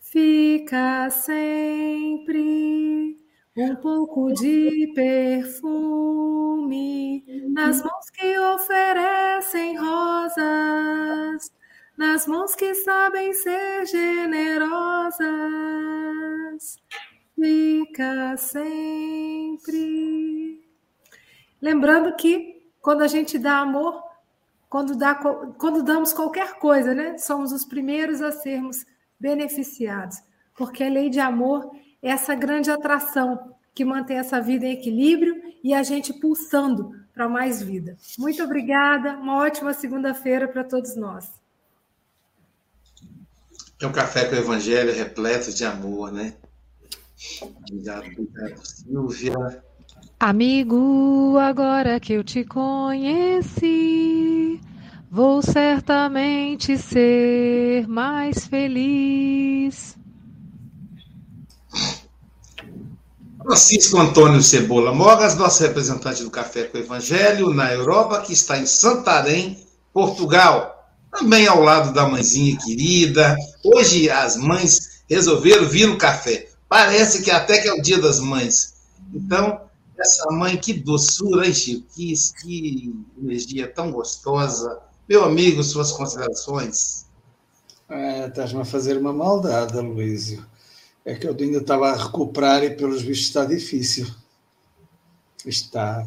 [0.00, 3.16] Fica sempre
[3.57, 11.52] um pouco de perfume nas mãos que oferecem rosas,
[11.96, 15.24] nas mãos que sabem ser generosas.
[17.34, 20.62] Fica sempre.
[21.61, 24.02] Lembrando que quando a gente dá amor,
[24.75, 27.16] quando, dá, quando damos qualquer coisa, né?
[27.16, 28.85] Somos os primeiros a sermos
[29.20, 30.20] beneficiados,
[30.53, 31.70] porque a lei de amor
[32.03, 37.29] é essa grande atração que mantém essa vida em equilíbrio e a gente pulsando para
[37.29, 37.97] mais vida.
[38.18, 41.31] Muito obrigada, uma ótima segunda-feira para todos nós.
[43.81, 46.35] É um café com o evangelho repleto de amor, né?
[47.41, 49.62] Obrigado, obrigado, Silvia.
[50.19, 53.71] Amigo, agora que eu te conheci,
[55.11, 59.97] vou certamente ser mais feliz.
[63.43, 68.57] Francisco Antônio Cebola Mogas, nosso representante do Café com o Evangelho na Europa, que está
[68.57, 69.59] em Santarém,
[69.93, 70.89] Portugal.
[71.11, 73.37] Também ao lado da mãezinha querida.
[73.62, 76.49] Hoje as mães resolveram vir no café.
[76.69, 78.75] Parece que até que é o dia das mães.
[79.12, 79.61] Então,
[79.99, 81.86] essa mãe, que doçura, hein, Chico?
[81.95, 84.80] Que, que energia tão gostosa.
[85.09, 87.07] Meu amigo, suas considerações?
[87.88, 90.45] É, Estás-me a fazer uma maldade, Luísio.
[91.05, 94.07] É que eu ainda estava a recuperar e, pelos vistos, está difícil.
[95.45, 96.07] Está.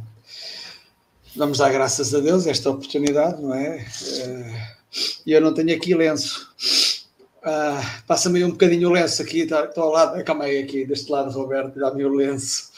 [1.36, 3.86] Vamos dar graças a Deus esta oportunidade, não é?
[3.86, 4.78] é
[5.26, 6.50] e eu não tenho aqui lenço.
[7.44, 11.12] Ah, Passa-me um bocadinho o lenço aqui, tá, estou ao lado, calma aí aqui, deste
[11.12, 12.72] lado, Roberto, dá-me o lenço.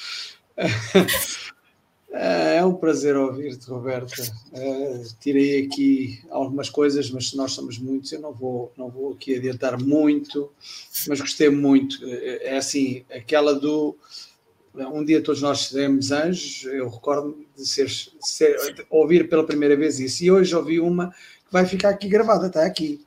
[2.11, 4.21] É um prazer ouvir-te, Roberta.
[4.51, 9.35] Uh, tirei aqui algumas coisas, mas nós somos muitos, eu não vou, não vou aqui
[9.35, 10.51] adiantar muito,
[11.07, 12.03] mas gostei muito.
[12.05, 13.95] É assim, aquela do.
[14.75, 17.89] Um dia todos nós seremos anjos, eu recordo de ser,
[18.19, 20.23] ser, de ouvir pela primeira vez isso.
[20.23, 23.05] E hoje ouvi uma que vai ficar aqui gravada, está aqui.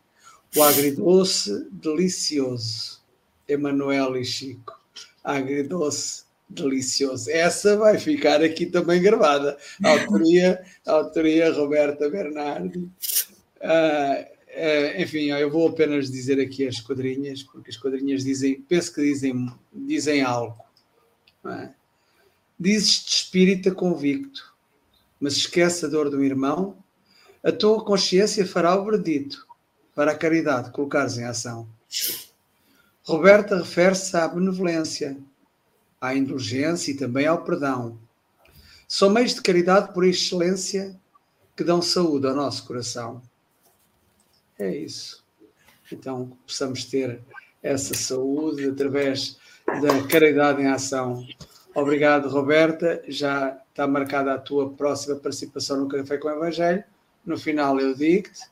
[0.56, 3.00] O agridoce delicioso.
[3.48, 4.80] Emanuel e Chico.
[5.24, 6.21] Agridoce
[6.52, 7.30] delicioso.
[7.30, 9.56] Essa vai ficar aqui também gravada.
[9.82, 12.78] autoria, autoria Roberta Bernardi.
[12.78, 18.94] Uh, uh, enfim, eu vou apenas dizer aqui as quadrinhas, porque as quadrinhas dizem, penso
[18.94, 20.58] que dizem, dizem algo.
[21.44, 21.70] É?
[22.58, 24.54] Dizes de espírita convicto,
[25.18, 26.76] mas esquece a dor do irmão,
[27.42, 29.46] a tua consciência fará o verdito
[29.94, 31.68] para a caridade colocares em ação.
[33.04, 35.16] Roberta refere-se à benevolência,
[36.02, 37.96] à indulgência e também ao perdão.
[38.88, 40.98] São meios de caridade por excelência
[41.56, 43.22] que dão saúde ao nosso coração.
[44.58, 45.24] É isso.
[45.92, 47.20] Então, possamos ter
[47.62, 49.38] essa saúde através
[49.80, 51.24] da caridade em ação.
[51.72, 53.02] Obrigado, Roberta.
[53.06, 56.82] Já está marcada a tua próxima participação no Café com o Evangelho.
[57.24, 58.50] No final eu digo-te.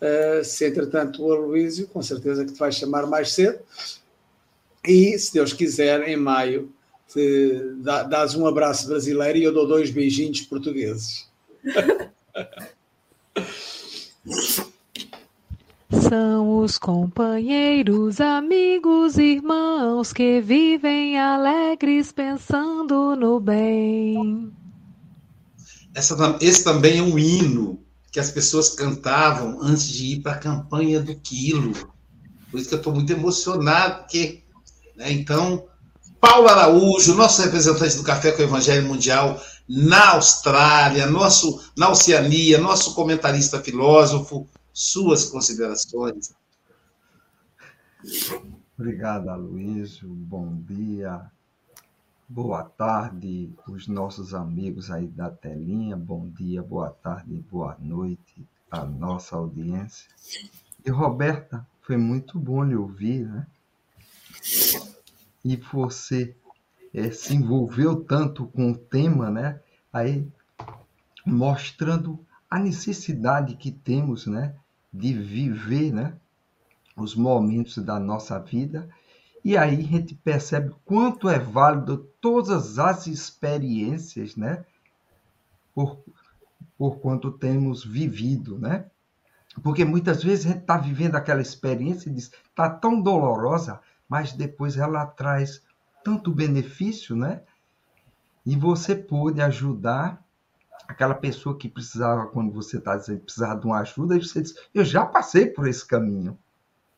[0.00, 3.58] Uh, se entretanto o Aloísio, com certeza que te vai chamar mais cedo.
[4.84, 6.72] E, se Deus quiser, em maio
[7.12, 11.28] te dá, dás um abraço brasileiro e eu dou dois beijinhos portugueses.
[16.08, 24.52] São os companheiros, amigos, irmãos que vivem alegres pensando no bem.
[25.92, 27.82] Essa, esse também é um hino
[28.12, 31.72] que as pessoas cantavam antes de ir para a campanha do quilo.
[32.50, 34.42] Por isso que eu estou muito emocionado, porque,
[34.96, 35.66] né, então,
[36.20, 42.58] Paulo Araújo, nosso representante do Café com o Evangelho Mundial na Austrália, nosso, na Oceania,
[42.58, 46.34] nosso comentarista filósofo, suas considerações.
[48.78, 50.08] Obrigado, Aloysio.
[50.08, 51.30] Bom dia.
[52.28, 55.96] Boa tarde, os nossos amigos aí da telinha.
[55.96, 60.08] Bom dia, boa tarde, boa noite à nossa audiência.
[60.84, 63.46] E Roberta, foi muito bom lhe ouvir, né?
[65.44, 66.36] E você
[66.92, 69.60] é, se envolveu tanto com o tema, né?
[69.92, 70.26] Aí
[71.24, 74.54] mostrando a necessidade que temos, né,
[74.92, 76.14] de viver, né,
[76.96, 78.88] os momentos da nossa vida.
[79.44, 84.64] E aí a gente percebe quanto é válido todas as experiências, né,
[85.72, 86.02] por,
[86.76, 88.86] por quanto temos vivido, né?
[89.62, 93.80] Porque muitas vezes a gente está vivendo aquela experiência e diz, está tão dolorosa,
[94.10, 95.62] mas depois ela traz
[96.02, 97.42] tanto benefício, né?
[98.44, 100.22] E você pode ajudar
[100.88, 104.54] aquela pessoa que precisava, quando você está dizendo precisava de uma ajuda, e você diz,
[104.74, 106.36] eu já passei por esse caminho.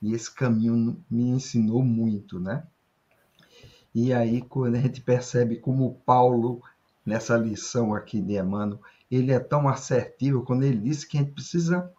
[0.00, 2.66] E esse caminho me ensinou muito, né?
[3.94, 6.62] E aí, quando a gente percebe como Paulo,
[7.04, 11.32] nessa lição aqui de Emmanuel, ele é tão assertivo quando ele diz que a gente
[11.32, 11.92] precisa.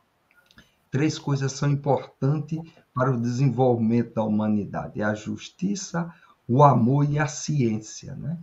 [0.94, 2.62] Três coisas são importantes
[2.94, 6.14] para o desenvolvimento da humanidade: a justiça,
[6.48, 8.38] o amor e a ciência, né?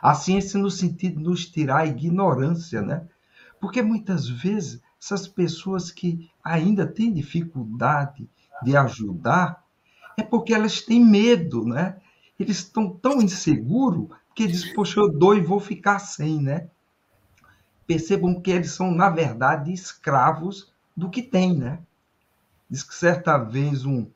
[0.00, 3.06] A ciência no sentido de nos tirar a ignorância, né?
[3.60, 8.26] Porque muitas vezes essas pessoas que ainda têm dificuldade
[8.62, 9.62] de ajudar
[10.16, 12.00] é porque elas têm medo, né?
[12.40, 16.70] Eles estão tão inseguros que eles, poxa, eu dou e vou ficar sem, né?
[17.86, 21.80] percebam que eles são, na verdade, escravos do que têm, né?
[22.68, 24.06] Diz que certa vez um,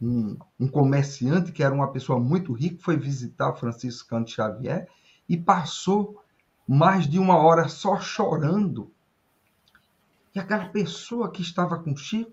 [0.00, 4.88] um, um, comerciante, que era uma pessoa muito rica, foi visitar Francisco Canto Xavier
[5.28, 6.22] e passou
[6.66, 8.90] mais de uma hora só chorando.
[10.34, 12.32] E aquela pessoa que estava com Chico,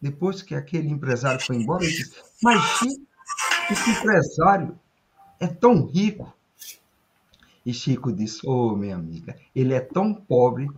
[0.00, 3.06] depois que aquele empresário foi embora, disse: Mas Chico,
[3.70, 4.78] esse empresário
[5.38, 6.32] é tão rico,
[7.64, 10.68] e Chico disse: Ô, oh, minha amiga, ele é tão pobre,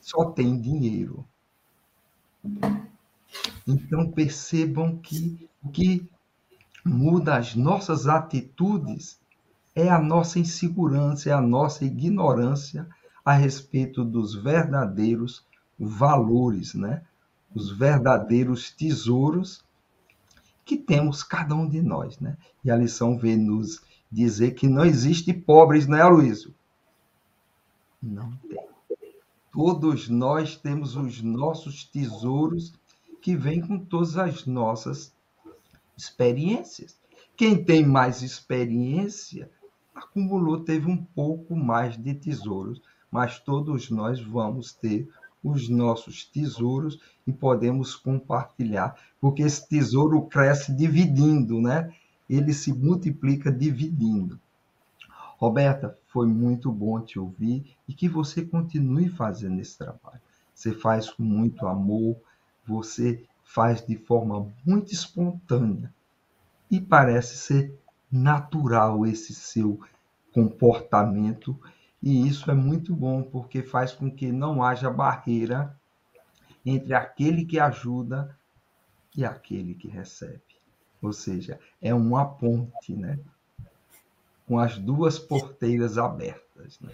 [0.00, 1.24] só tem dinheiro.
[3.66, 6.08] Então percebam que o que
[6.84, 9.20] muda as nossas atitudes
[9.74, 12.88] é a nossa insegurança, é a nossa ignorância
[13.24, 15.44] a respeito dos verdadeiros
[15.78, 17.02] valores, né?
[17.54, 19.62] Os verdadeiros tesouros
[20.64, 22.36] que temos cada um de nós, né?
[22.64, 26.54] E a lição vem nos dizer que não existe pobres, não é, Aloysio?
[28.02, 28.69] Não tem.
[29.52, 32.72] Todos nós temos os nossos tesouros
[33.20, 35.12] que vêm com todas as nossas
[35.96, 36.98] experiências.
[37.36, 39.50] Quem tem mais experiência
[39.94, 42.80] acumulou, teve um pouco mais de tesouros,
[43.10, 45.08] mas todos nós vamos ter
[45.42, 51.92] os nossos tesouros e podemos compartilhar, porque esse tesouro cresce dividindo, né?
[52.28, 54.38] ele se multiplica dividindo.
[55.38, 60.20] Roberta, foi muito bom te ouvir e que você continue fazendo esse trabalho.
[60.52, 62.16] Você faz com muito amor,
[62.66, 65.92] você faz de forma muito espontânea
[66.70, 67.78] e parece ser
[68.10, 69.80] natural esse seu
[70.34, 71.58] comportamento
[72.02, 75.78] e isso é muito bom porque faz com que não haja barreira
[76.66, 78.36] entre aquele que ajuda
[79.16, 80.42] e aquele que recebe.
[81.00, 83.18] Ou seja, é uma ponte, né?
[84.50, 86.90] Com as duas porteiras abertas, né?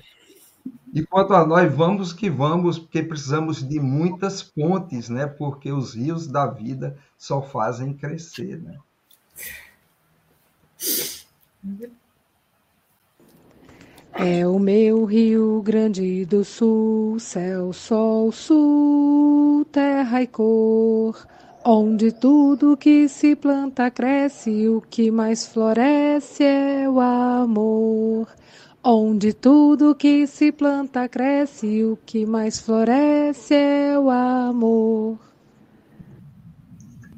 [0.93, 5.27] E quanto a nós, vamos que vamos, porque precisamos de muitas pontes, né?
[5.27, 8.79] Porque os rios da vida só fazem crescer, né?
[14.13, 21.27] É o meu Rio Grande do Sul, céu, sol, sul, terra e cor
[21.69, 28.29] Onde tudo que se planta cresce, o que mais floresce é o amor.
[28.85, 35.19] Onde tudo que se planta cresce, o que mais floresce é o amor.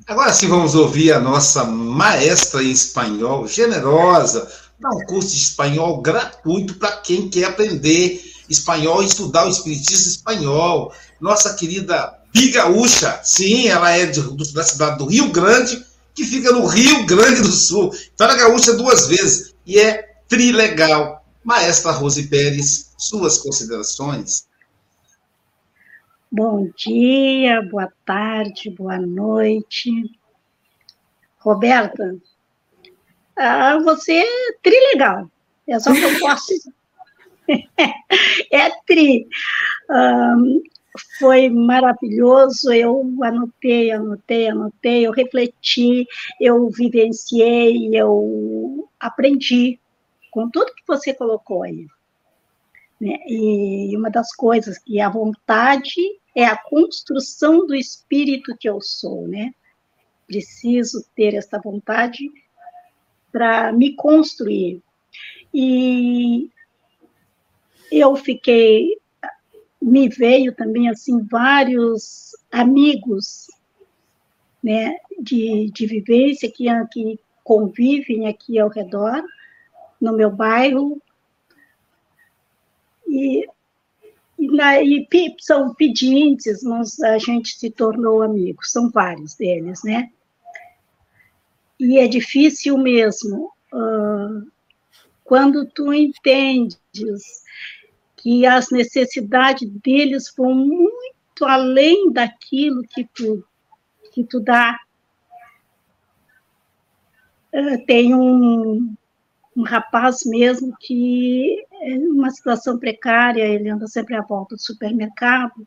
[0.07, 6.01] Agora sim vamos ouvir a nossa maestra em espanhol, generosa, dá um curso de espanhol
[6.01, 8.19] gratuito para quem quer aprender
[8.49, 10.91] espanhol e estudar o espiritismo espanhol.
[11.21, 14.21] Nossa querida Bigaúcha, sim, ela é de,
[14.55, 17.93] da cidade do Rio Grande, que fica no Rio Grande do Sul.
[18.15, 21.25] Então ela é gaúcha duas vezes e é trilegal.
[21.43, 24.47] Maestra Rose Pérez, suas considerações.
[26.31, 29.91] Bom dia, boa tarde, boa noite.
[31.39, 32.17] Roberta,
[33.37, 35.31] ah, você é trilegal.
[35.67, 36.53] É só que eu posso.
[38.53, 39.27] é tri.
[39.91, 40.63] Um,
[41.19, 42.73] foi maravilhoso.
[42.73, 46.07] Eu anotei, anotei, anotei, eu refleti,
[46.41, 49.79] eu vivenciei, eu aprendi
[50.31, 51.87] com tudo que você colocou aí.
[53.01, 53.17] Né?
[53.27, 56.01] E uma das coisas que a vontade
[56.35, 59.53] é a construção do espírito que eu sou, né?
[60.27, 62.31] Preciso ter essa vontade
[63.33, 64.83] para me construir.
[65.53, 66.51] E
[67.91, 68.99] eu fiquei
[69.89, 73.47] me veio também assim vários amigos
[74.63, 79.23] né, de, de vivência que, que convivem aqui ao redor,
[80.01, 81.01] no meu bairro,
[83.07, 83.49] e,
[84.39, 85.07] e, na, e
[85.41, 90.11] são pedintes, nós, a gente se tornou amigos, são vários deles, né?
[91.81, 94.51] E é difícil mesmo, uh,
[95.25, 96.79] quando tu entendes
[98.19, 103.45] que as necessidades deles vão muito além daquilo que tu,
[104.13, 104.79] que tu dá.
[107.55, 108.95] Uh, tem um,
[109.57, 115.65] um rapaz mesmo que é uma situação precária, ele anda sempre à volta do supermercado,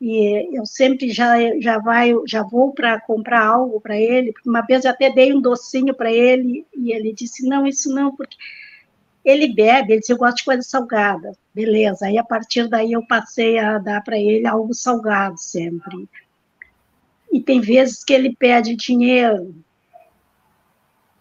[0.00, 4.84] e eu sempre já já vai já vou para comprar algo para ele uma vez
[4.84, 8.34] eu até dei um docinho para ele e ele disse não isso não porque
[9.24, 11.32] ele bebe ele disse eu gosto de coisa salgada.
[11.54, 16.08] Beleza aí a partir daí eu passei a dar para ele algo salgado sempre.
[17.32, 19.54] E tem vezes que ele pede dinheiro.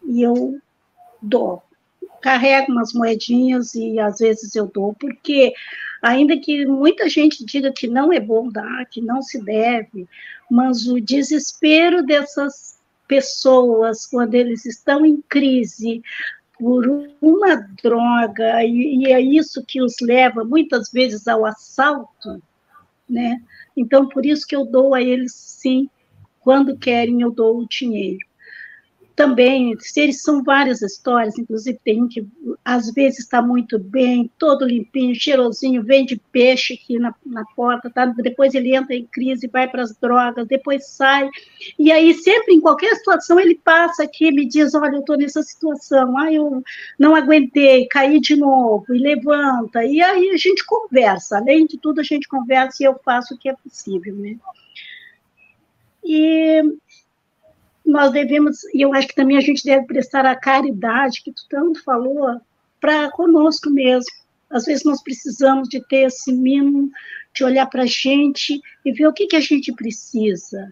[0.03, 0.59] E eu
[1.21, 1.61] dou.
[2.21, 5.53] Carrego umas moedinhas e às vezes eu dou porque
[6.01, 10.07] ainda que muita gente diga que não é bom dar, que não se deve,
[10.49, 12.77] mas o desespero dessas
[13.07, 16.01] pessoas quando eles estão em crise
[16.59, 16.85] por
[17.21, 22.43] uma droga e, e é isso que os leva muitas vezes ao assalto,
[23.09, 23.41] né?
[23.75, 25.89] Então por isso que eu dou a eles sim,
[26.41, 28.28] quando querem eu dou o dinheiro
[29.19, 32.25] também, eles são várias histórias, inclusive tem que
[32.63, 38.05] às vezes está muito bem, todo limpinho, cheirosinho, vende peixe aqui na, na porta, tá?
[38.05, 41.29] depois ele entra em crise, vai para as drogas, depois sai,
[41.77, 45.17] e aí sempre em qualquer situação ele passa aqui e me diz, olha, eu estou
[45.17, 46.63] nessa situação, ah, eu
[46.97, 51.99] não aguentei, caí de novo, e levanta, e aí a gente conversa, além de tudo
[51.99, 54.37] a gente conversa e eu faço o que é possível, né?
[56.05, 56.63] E
[57.89, 61.43] nós devemos, e eu acho que também a gente deve prestar a caridade, que tu
[61.49, 62.39] tanto falou,
[62.79, 64.11] para conosco mesmo.
[64.49, 66.91] Às vezes nós precisamos de ter esse mínimo,
[67.33, 70.71] de olhar para a gente e ver o que, que a gente precisa.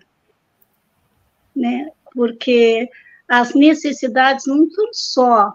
[1.55, 1.89] Né?
[2.13, 2.89] Porque
[3.27, 5.53] as necessidades não estão só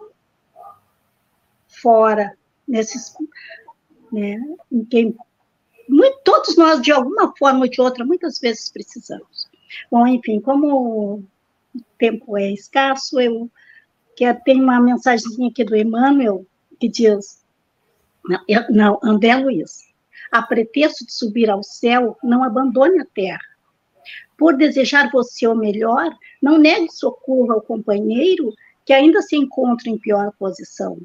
[1.66, 2.36] fora,
[2.68, 3.14] nesses,
[4.12, 4.38] né,
[4.70, 5.16] em quem
[5.88, 9.48] muito, todos nós, de alguma forma ou de outra, muitas vezes precisamos.
[9.90, 11.24] Bom, enfim, como
[11.74, 13.50] o tempo é escasso, eu
[14.16, 16.46] que tem uma mensagem aqui do Emmanuel
[16.78, 17.42] que diz,
[18.24, 19.92] não, eu, não, André Luiz,
[20.30, 23.40] a pretexto de subir ao céu, não abandone a terra.
[24.36, 26.10] Por desejar você o melhor,
[26.42, 28.52] não negue socorro ao companheiro
[28.84, 30.98] que ainda se encontra em pior posição.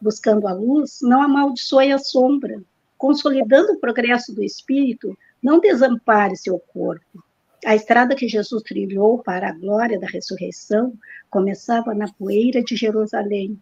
[0.00, 2.60] Buscando a luz, não amaldiçoe a sombra.
[2.98, 7.22] Consolidando o progresso do espírito, não desampare seu corpo.
[7.64, 10.94] A estrada que Jesus trilhou para a glória da ressurreição
[11.30, 13.56] começava na poeira de Jerusalém.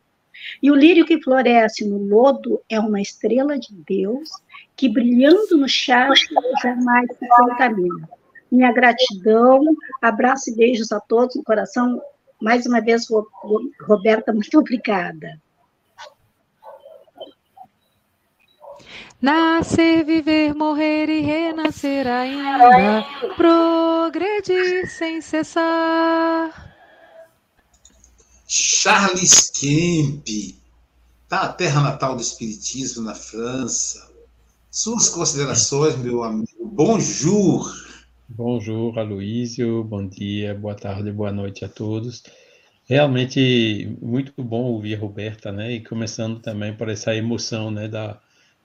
[0.63, 4.31] E o lírio que floresce no lodo é uma estrela de Deus
[4.75, 6.15] que, brilhando no charco,
[6.63, 8.09] jamais se contamina.
[8.51, 9.63] Minha gratidão,
[10.01, 12.01] abraço e beijos a todos no coração.
[12.41, 13.07] Mais uma vez,
[13.83, 15.39] Roberta, muito obrigada.
[19.21, 23.05] Nascer, viver, morrer e renascer ainda,
[23.37, 26.75] progredir sem cessar.
[28.49, 30.27] Charles Kemp,
[31.29, 34.11] tá a terra natal do Espiritismo na França.
[34.71, 36.49] Suas considerações, meu amigo.
[36.65, 37.71] Bonjour.
[38.29, 39.85] Bonjour, Aloísio.
[39.85, 42.23] Bom dia, boa tarde, boa noite a todos.
[42.87, 45.73] Realmente muito bom ouvir a Roberta, né?
[45.73, 48.19] E começando também por essa emoção, né, da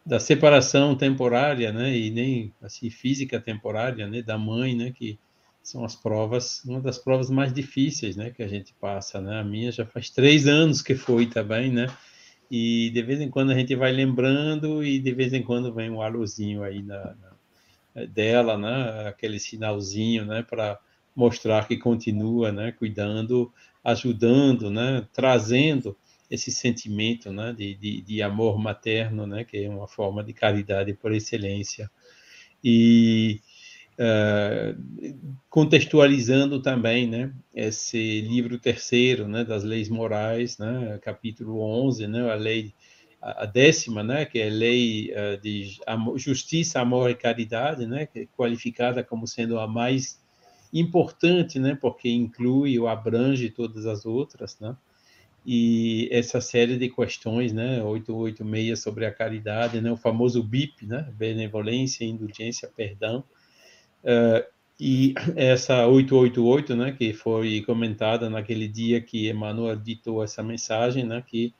[0.06, 5.18] da separação temporária, né, e nem assim física temporária, né, da mãe, né, que
[5.64, 9.43] são as provas, uma das provas mais difíceis, né, que a gente passa, né, a
[9.43, 11.88] minha já faz três anos que foi também, né,
[12.51, 15.89] e de vez em quando a gente vai lembrando e de vez em quando vem
[15.89, 17.16] um alôzinho aí na,
[17.95, 20.78] na dela, né, aquele sinalzinho, né, para
[21.16, 23.51] mostrar que continua, né, cuidando,
[23.84, 25.97] ajudando, né, trazendo
[26.30, 30.93] esse sentimento né, de, de, de, amor materno, né, que é uma forma de caridade
[30.93, 31.89] por excelência.
[32.63, 33.41] E
[33.99, 42.32] uh, contextualizando também né, esse livro terceiro né, das leis morais, né, capítulo 11, né,
[42.32, 42.73] a lei
[43.21, 48.05] a décima, né, que é a lei uh, de amor, justiça, amor e caridade, né,
[48.05, 50.21] que é qualificada como sendo a mais
[50.71, 54.76] importante, né, porque inclui ou abrange todas as outras, né,
[55.46, 61.08] e essa série de questões, né, 886 sobre a caridade, né, o famoso BIP, né,
[61.16, 63.24] benevolência, indulgência, perdão,
[64.04, 64.43] uh,
[64.80, 71.24] e essa 888, né, que foi comentada naquele dia que Emmanuel ditou essa mensagem, né,
[71.26, 71.54] que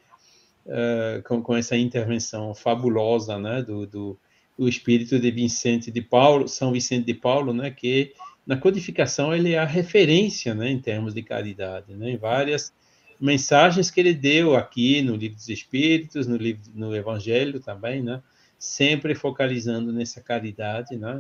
[0.66, 4.20] uh, com, com, essa intervenção fabulosa, né, do, do,
[4.58, 8.14] do espírito de Vicente de Paulo, São Vicente de Paulo, né, que
[8.48, 12.74] na codificação ele é a referência, né, em termos de caridade, né, em várias
[13.20, 18.22] mensagens que ele deu aqui no Livro dos Espíritos, no livro, no Evangelho também, né?
[18.58, 21.14] sempre focalizando nessa caridade, né?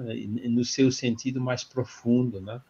[0.49, 2.61] no seu sentido mais profundo, né?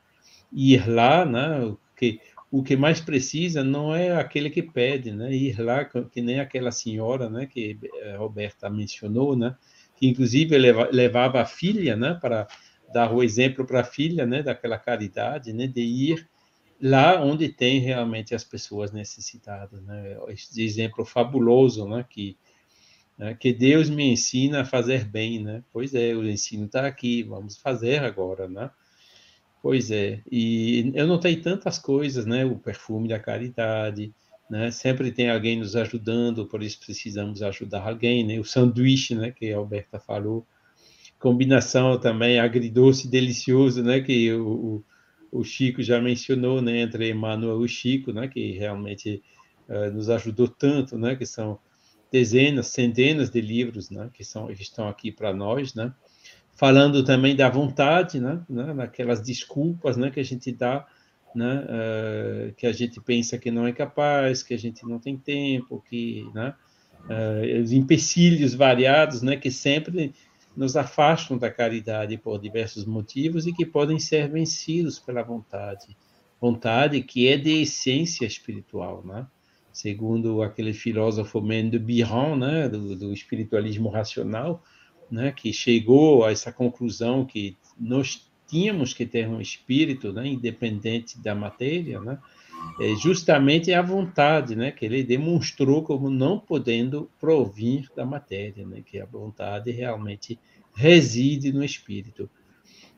[0.51, 1.76] Ir lá, né?
[1.95, 2.19] Que
[2.51, 5.34] o que mais precisa não é aquele que pede, né?
[5.34, 7.45] Ir lá, que nem aquela senhora, né?
[7.45, 7.78] Que
[8.13, 9.55] a Roberta mencionou, né?
[9.95, 12.17] Que inclusive levava a filha, né?
[12.19, 12.47] Para
[12.93, 14.43] dar o exemplo para a filha, né?
[14.43, 15.67] Daquela caridade, né?
[15.67, 16.28] De ir
[16.82, 20.17] lá onde tem realmente as pessoas necessitadas, né?
[20.30, 22.05] Esse exemplo fabuloso, né?
[22.09, 22.38] Que
[23.17, 23.34] né?
[23.34, 25.63] que Deus me ensina a fazer bem, né?
[25.71, 28.69] Pois é, o ensino está aqui, vamos fazer agora, né?
[29.61, 32.45] Pois é, e eu notei tantas coisas, né?
[32.45, 34.13] O perfume da caridade,
[34.49, 34.69] né?
[34.71, 38.39] Sempre tem alguém nos ajudando, por isso precisamos ajudar alguém, né?
[38.39, 39.32] O sanduíche, né?
[39.32, 40.45] Que a Alberta falou.
[41.17, 44.01] Combinação também agridoce delicioso, né?
[44.01, 44.84] Que o, o,
[45.40, 46.82] o Chico já mencionou, né?
[46.82, 48.28] Entre Emmanuel e Chico, né?
[48.28, 49.22] Que realmente
[49.70, 51.16] uh, nos ajudou tanto, né?
[51.16, 51.60] Que são
[52.12, 54.10] dezenas, centenas de livros, né?
[54.14, 55.94] Que são que estão aqui para nós, né?
[56.56, 60.88] falando também da vontade, né, né naquelas desculpas, né, que a gente dá,
[61.36, 65.18] né, uh, que a gente pensa que não é capaz, que a gente não tem
[65.18, 66.54] tempo, que, né,
[67.10, 70.14] uh, os empecilhos variados, né, que sempre
[70.56, 75.95] nos afastam da caridade por diversos motivos e que podem ser vencidos pela vontade,
[76.39, 79.28] vontade que é de essência espiritual, né?
[79.74, 84.64] Segundo aquele filósofo Mendo Biran, né, do, do espiritualismo racional,
[85.12, 91.20] né, que chegou a essa conclusão que nós tínhamos que ter um espírito né, independente
[91.20, 92.18] da matéria, né,
[92.80, 98.82] é justamente a vontade né, que ele demonstrou como não podendo provir da matéria, né,
[98.86, 100.39] que a vontade realmente
[100.74, 102.30] reside no espírito.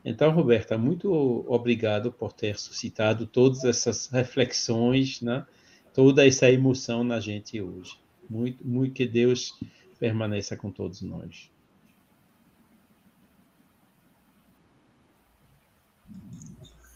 [0.04, 1.12] Então, Roberta, muito
[1.48, 5.46] obrigado por ter suscitado todas essas reflexões, né,
[5.94, 7.98] toda essa emoção na gente hoje.
[8.28, 9.58] Muito, muito que Deus
[9.98, 11.50] permaneça com todos nós.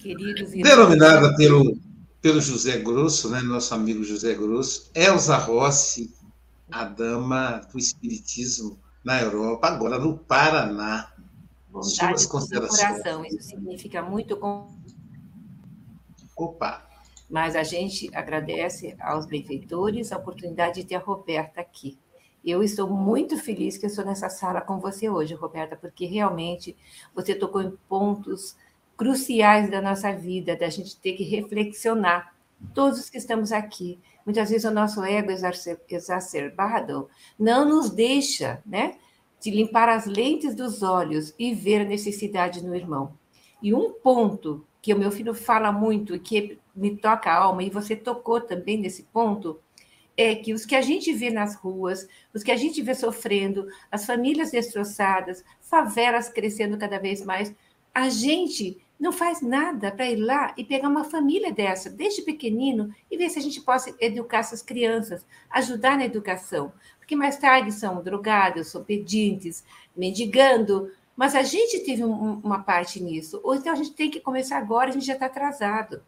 [0.02, 1.78] queridos Denominada pelo,
[2.22, 6.14] pelo José Grosso, né, nosso amigo José Grosso, Elza Rossi,
[6.70, 11.12] a dama do Espiritismo na Europa, agora no Paraná.
[11.68, 12.80] Vontade considerações.
[12.80, 14.36] coração, isso significa muito.
[14.36, 14.68] Com...
[16.36, 16.86] Opa!
[17.28, 21.98] Mas a gente agradece aos benfeitores a oportunidade de ter a Roberta aqui.
[22.44, 26.76] Eu estou muito feliz que eu estou nessa sala com você hoje, Roberta, porque realmente
[27.14, 28.54] você tocou em pontos
[29.02, 32.32] cruciais da nossa vida, da gente ter que reflexionar.
[32.72, 35.32] Todos que estamos aqui, muitas vezes o nosso ego
[35.88, 38.94] exacerbado não nos deixa, né,
[39.40, 43.18] de limpar as lentes dos olhos e ver a necessidade no irmão.
[43.60, 47.64] E um ponto que o meu filho fala muito e que me toca a alma,
[47.64, 49.58] e você tocou também nesse ponto,
[50.16, 53.66] é que os que a gente vê nas ruas, os que a gente vê sofrendo,
[53.90, 57.52] as famílias destroçadas, favelas crescendo cada vez mais,
[57.92, 62.94] a gente não faz nada para ir lá e pegar uma família dessa, desde pequenino,
[63.10, 66.72] e ver se a gente possa educar essas crianças, ajudar na educação.
[67.00, 69.64] Porque mais tarde são drogados, são pedintes,
[69.96, 73.40] mendigando, mas a gente teve um, uma parte nisso.
[73.42, 76.00] Ou então a gente tem que começar agora, a gente já está atrasado.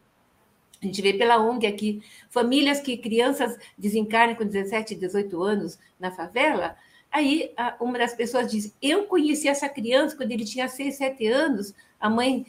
[0.81, 6.11] A gente vê pela ONG aqui, famílias que crianças desencarnam com 17, 18 anos na
[6.11, 6.77] favela,
[7.11, 11.73] Aí uma das pessoas diz: Eu conheci essa criança quando ele tinha 6, 7 anos,
[11.97, 12.45] a mãe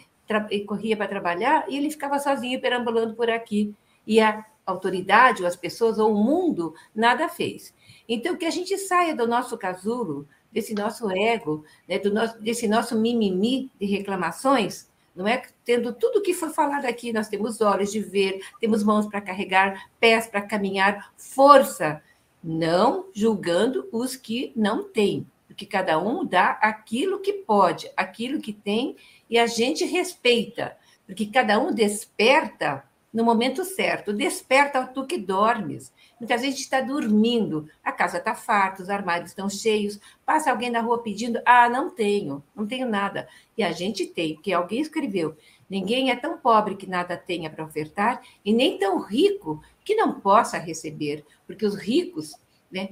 [0.66, 3.74] corria para trabalhar e ele ficava sozinho perambulando por aqui.
[4.06, 7.74] E a autoridade, ou as pessoas, ou o mundo, nada fez.
[8.08, 12.66] Então, que a gente saia do nosso casulo, desse nosso ego, né, do nosso, desse
[12.66, 15.42] nosso mimimi de reclamações, não é?
[15.64, 19.88] Tendo tudo que foi falado aqui, nós temos olhos de ver, temos mãos para carregar,
[19.98, 22.02] pés para caminhar, força,
[22.42, 28.52] não julgando os que não têm, porque cada um dá aquilo que pode, aquilo que
[28.52, 28.96] tem
[29.28, 32.84] e a gente respeita, porque cada um desperta
[33.16, 34.12] no momento certo.
[34.12, 35.90] Desperta tu que dormes.
[36.20, 40.50] Muitas vezes a gente está dormindo, a casa está farta, os armários estão cheios, passa
[40.50, 43.26] alguém na rua pedindo, ah, não tenho, não tenho nada.
[43.56, 45.34] E a gente tem, porque alguém escreveu,
[45.68, 50.20] ninguém é tão pobre que nada tenha para ofertar e nem tão rico que não
[50.20, 52.34] possa receber, porque os ricos,
[52.70, 52.90] né,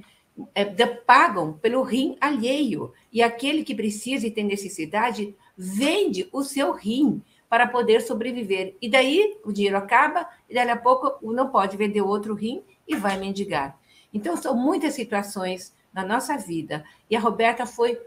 [0.55, 6.73] é, pagam pelo rim alheio, e aquele que precisa e tem necessidade vende o seu
[6.73, 8.77] rim para poder sobreviver.
[8.81, 12.97] E daí o dinheiro acaba, e daí a pouco não pode vender outro rim e
[12.97, 13.79] vai mendigar.
[14.13, 16.85] Então, são muitas situações na nossa vida.
[17.09, 18.01] E a Roberta foi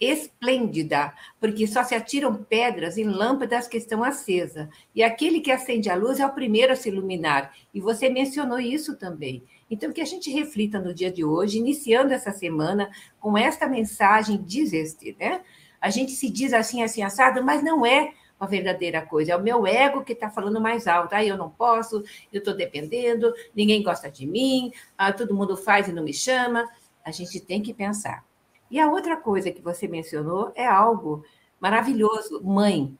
[0.00, 4.68] esplêndida, porque só se atiram pedras em lâmpadas que estão acesas.
[4.94, 7.52] E aquele que acende a luz é o primeiro a se iluminar.
[7.74, 9.42] E você mencionou isso também.
[9.70, 12.90] Então, que a gente reflita no dia de hoje, iniciando essa semana
[13.20, 15.42] com esta mensagem deseste, né?
[15.80, 19.32] A gente se diz assim, assim, assado, mas não é uma verdadeira coisa.
[19.32, 21.14] É o meu ego que está falando mais alto.
[21.14, 22.02] Ah, eu não posso,
[22.32, 26.68] eu estou dependendo, ninguém gosta de mim, ah, todo mundo faz e não me chama.
[27.04, 28.24] A gente tem que pensar.
[28.70, 31.24] E a outra coisa que você mencionou é algo
[31.60, 32.96] maravilhoso: mãe.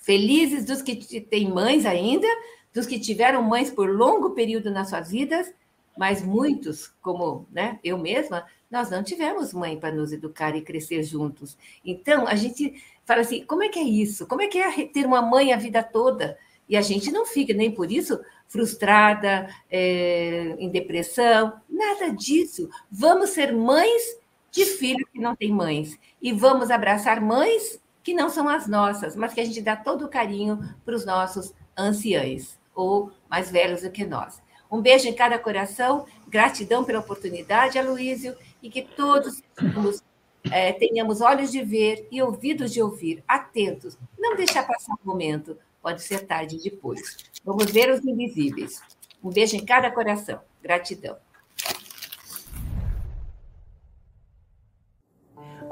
[0.00, 2.26] Felizes dos que têm mães ainda,
[2.74, 5.54] dos que tiveram mães por longo período nas suas vidas,
[5.96, 11.02] mas muitos, como né, eu mesma, nós não tivemos mãe para nos educar e crescer
[11.02, 11.58] juntos.
[11.84, 14.26] Então, a gente fala assim: como é que é isso?
[14.26, 16.38] Como é que é ter uma mãe a vida toda?
[16.66, 18.18] E a gente não fica nem por isso
[18.48, 22.68] frustrada, é, em depressão, nada disso.
[22.90, 24.16] Vamos ser mães
[24.50, 29.14] de filhos que não têm mães e vamos abraçar mães que não são as nossas,
[29.14, 33.82] mas que a gente dá todo o carinho para os nossos anciães ou mais velhos
[33.82, 34.42] do que nós.
[34.70, 39.42] Um beijo em cada coração, gratidão pela oportunidade, Aloísio, e que todos
[40.50, 45.56] é, tenhamos olhos de ver e ouvidos de ouvir, atentos, não deixar passar o momento,
[45.82, 47.16] pode ser tarde depois.
[47.44, 48.80] Vamos ver os invisíveis.
[49.22, 50.40] Um beijo em cada coração.
[50.62, 51.16] Gratidão.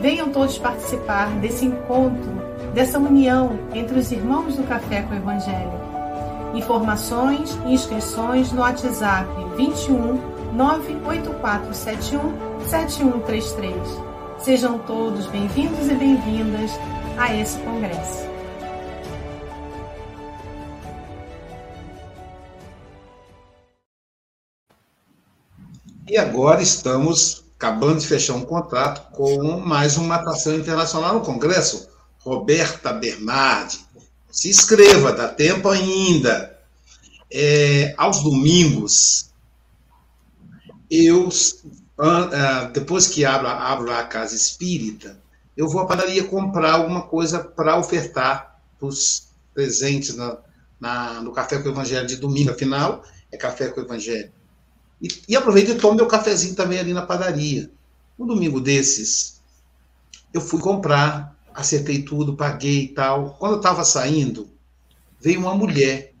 [0.00, 5.84] Venham todos participar desse encontro dessa união entre os irmãos do Café com o Evangelho.
[6.54, 10.20] Informações e inscrições no WhatsApp 21
[10.52, 12.20] 98471
[12.68, 13.74] 7133.
[14.38, 16.72] Sejam todos bem-vindos e bem-vindas
[17.16, 18.28] a esse congresso.
[26.06, 31.88] E agora estamos acabando de fechar um contrato com mais uma atração internacional no Congresso,
[32.18, 33.80] Roberta Bernardi.
[34.30, 36.60] Se inscreva, dá tempo ainda.
[37.32, 39.30] É, aos domingos,
[40.90, 41.30] eu,
[41.98, 45.18] ah, depois que abro, abro a casa espírita,
[45.56, 50.36] eu vou à padaria comprar alguma coisa para ofertar para os presentes na,
[50.78, 52.50] na, no Café com o Evangelho de domingo.
[52.50, 53.02] Afinal,
[53.32, 54.30] é Café com o Evangelho.
[55.04, 57.70] E, e aproveito e tomo meu cafezinho também ali na padaria.
[58.18, 59.40] Um domingo desses,
[60.32, 63.36] eu fui comprar acertei tudo, paguei e tal.
[63.38, 64.50] Quando eu estava saindo,
[65.20, 66.12] veio uma mulher.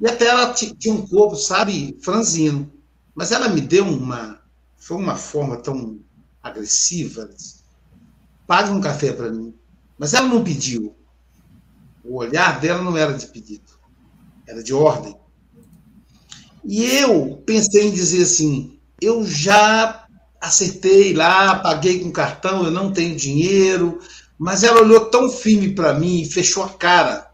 [0.00, 2.70] E até ela tinha um corpo, sabe, franzino.
[3.14, 4.40] Mas ela me deu uma.
[4.76, 6.00] Foi uma forma tão
[6.42, 7.30] agressiva.
[8.46, 9.54] Pague um café para mim.
[9.96, 10.94] Mas ela não pediu.
[12.04, 13.72] O olhar dela não era de pedido,
[14.46, 15.16] era de ordem.
[16.66, 20.04] E eu pensei em dizer assim: eu já
[20.40, 24.00] acertei lá, paguei com cartão, eu não tenho dinheiro,
[24.36, 27.30] mas ela olhou tão firme para mim e fechou a cara.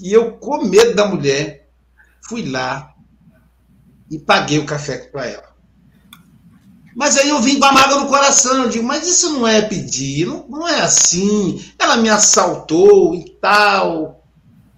[0.00, 1.68] E eu, com medo da mulher,
[2.28, 2.94] fui lá
[4.10, 5.54] e paguei o café para ela.
[6.96, 8.62] Mas aí eu vim com a mágoa no coração.
[8.62, 11.64] Eu digo, mas isso não é pedir, não, não é assim.
[11.76, 14.23] Ela me assaltou e tal.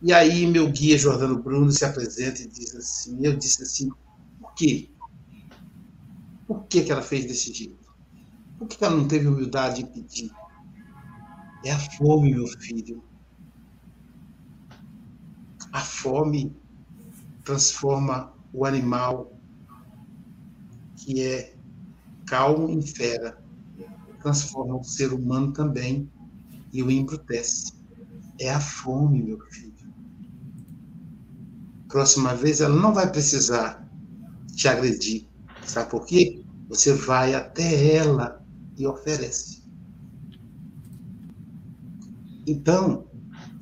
[0.02, 3.90] E aí meu guia, Jordano Bruno, se apresenta e diz assim, eu disse assim,
[4.38, 4.90] por quê?
[6.46, 7.92] Por que, que ela fez desse jeito?
[8.58, 10.30] Por que, que ela não teve humildade de pedir?
[11.64, 13.02] É a fome, meu filho.
[15.72, 16.54] A fome
[17.44, 19.32] transforma o animal
[20.96, 21.54] que é
[22.26, 23.42] calmo em fera,
[24.20, 26.10] transforma o ser humano também
[26.72, 27.72] e o embrutece.
[28.38, 29.65] É a fome, meu filho.
[31.96, 33.82] Próxima vez ela não vai precisar
[34.54, 35.26] te agredir.
[35.64, 36.44] Sabe por quê?
[36.68, 38.44] Você vai até ela
[38.76, 39.62] e oferece.
[42.46, 43.06] Então,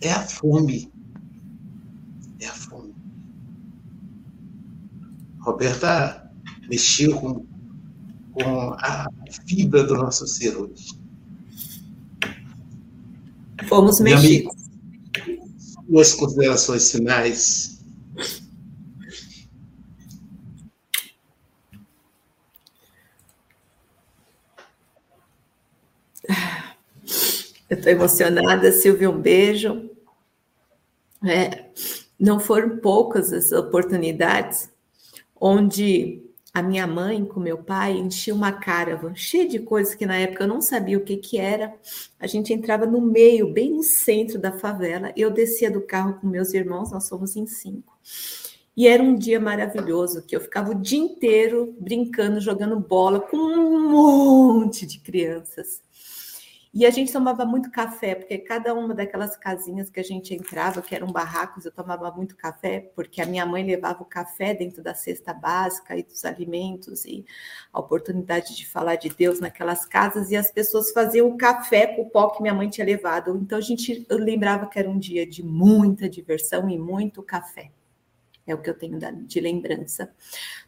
[0.00, 0.92] é a fome.
[2.40, 2.92] É a fome.
[5.38, 6.28] Roberta
[6.68, 7.46] mexeu com,
[8.32, 9.08] com a
[9.46, 11.00] fibra do nosso ser hoje.
[13.68, 14.52] Fomos mexidos.
[15.86, 17.73] Suas considerações finais.
[27.68, 29.90] Eu estou emocionada, Silvia, um beijo.
[31.24, 31.70] é,
[32.18, 34.70] não foram poucas as oportunidades
[35.40, 40.16] onde a minha mãe com meu pai enchia uma caravan cheia de coisas que na
[40.16, 41.74] época eu não sabia o que, que era.
[42.20, 45.12] A gente entrava no meio, bem no centro da favela.
[45.16, 47.92] Eu descia do carro com meus irmãos, nós somos em cinco.
[48.76, 53.36] E era um dia maravilhoso, que eu ficava o dia inteiro brincando, jogando bola com
[53.36, 55.83] um monte de crianças.
[56.74, 60.82] E a gente tomava muito café, porque cada uma daquelas casinhas que a gente entrava,
[60.82, 64.82] que eram barracos, eu tomava muito café, porque a minha mãe levava o café dentro
[64.82, 67.24] da cesta básica e dos alimentos, e
[67.72, 72.02] a oportunidade de falar de Deus naquelas casas, e as pessoas faziam o café com
[72.02, 73.38] o pó que minha mãe tinha levado.
[73.40, 77.70] Então a gente lembrava que era um dia de muita diversão e muito café.
[78.44, 80.12] É o que eu tenho de lembrança.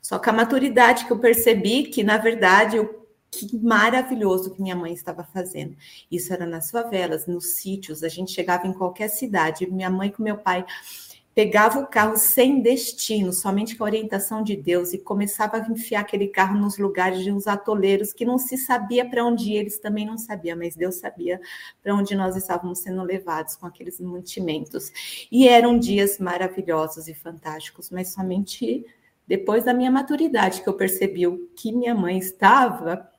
[0.00, 4.76] Só que a maturidade que eu percebi que, na verdade, eu que maravilhoso que minha
[4.76, 5.76] mãe estava fazendo.
[6.10, 9.70] Isso era nas favelas, nos sítios, a gente chegava em qualquer cidade.
[9.70, 10.64] Minha mãe com meu pai
[11.36, 16.00] pegava o carro sem destino, somente com a orientação de Deus, e começava a enfiar
[16.00, 20.06] aquele carro nos lugares de uns atoleiros que não se sabia para onde eles também
[20.06, 21.38] não sabiam, mas Deus sabia
[21.82, 24.90] para onde nós estávamos sendo levados com aqueles mantimentos.
[25.30, 28.86] E eram dias maravilhosos e fantásticos, mas somente
[29.28, 33.10] depois da minha maturidade que eu percebi o que minha mãe estava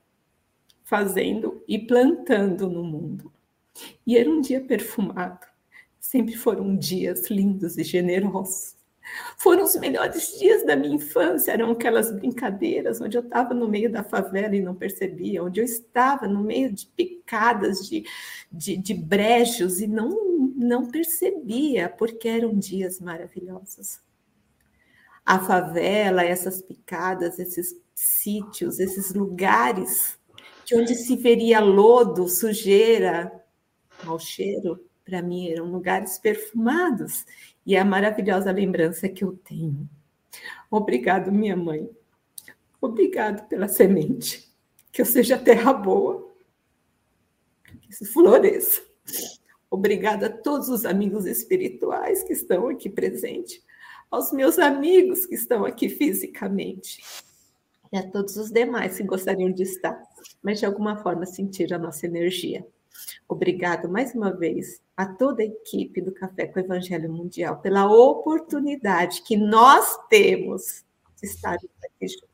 [0.87, 3.29] fazendo e plantando no mundo.
[4.05, 5.45] E era um dia perfumado.
[5.99, 8.73] Sempre foram dias lindos e generosos.
[9.37, 13.91] Foram os melhores dias da minha infância, eram aquelas brincadeiras onde eu estava no meio
[13.91, 18.05] da favela e não percebia, onde eu estava no meio de picadas, de,
[18.49, 20.09] de, de brejos e não,
[20.55, 23.99] não percebia, porque eram dias maravilhosos.
[25.25, 30.17] A favela, essas picadas, esses sítios, esses lugares
[30.67, 33.31] de onde se veria lodo, sujeira,
[34.03, 37.25] mau cheiro, para mim eram lugares perfumados
[37.65, 39.89] e é a maravilhosa lembrança que eu tenho.
[40.69, 41.89] Obrigado, minha mãe.
[42.81, 44.45] Obrigado pela semente.
[44.91, 46.33] Que eu seja terra boa.
[47.81, 48.81] Que isso floresça.
[49.71, 53.63] Obrigado a todos os amigos espirituais que estão aqui presentes,
[54.11, 57.01] aos meus amigos que estão aqui fisicamente
[57.91, 60.06] e a todos os demais que gostariam de estar,
[60.41, 62.65] mas de alguma forma sentir a nossa energia.
[63.27, 67.85] Obrigado mais uma vez a toda a equipe do Café com o Evangelho Mundial pela
[67.85, 70.83] oportunidade que nós temos
[71.21, 72.27] de estar aqui juntos.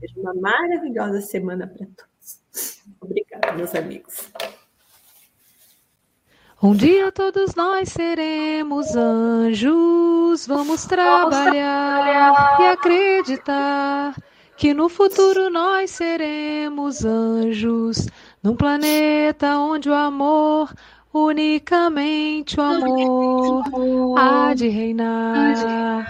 [0.00, 2.82] Seja uma maravilhosa semana para todos.
[3.00, 4.30] Obrigada, meus amigos.
[6.62, 14.16] Um dia todos nós seremos anjos, vamos trabalhar e acreditar
[14.56, 18.08] que no futuro nós seremos anjos,
[18.42, 20.72] num planeta onde o amor,
[21.12, 23.64] unicamente o amor,
[24.18, 26.06] há de reinar.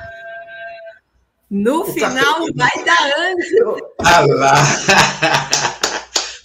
[1.50, 3.76] No final vai dar anjo.
[4.04, 4.54] Ah lá.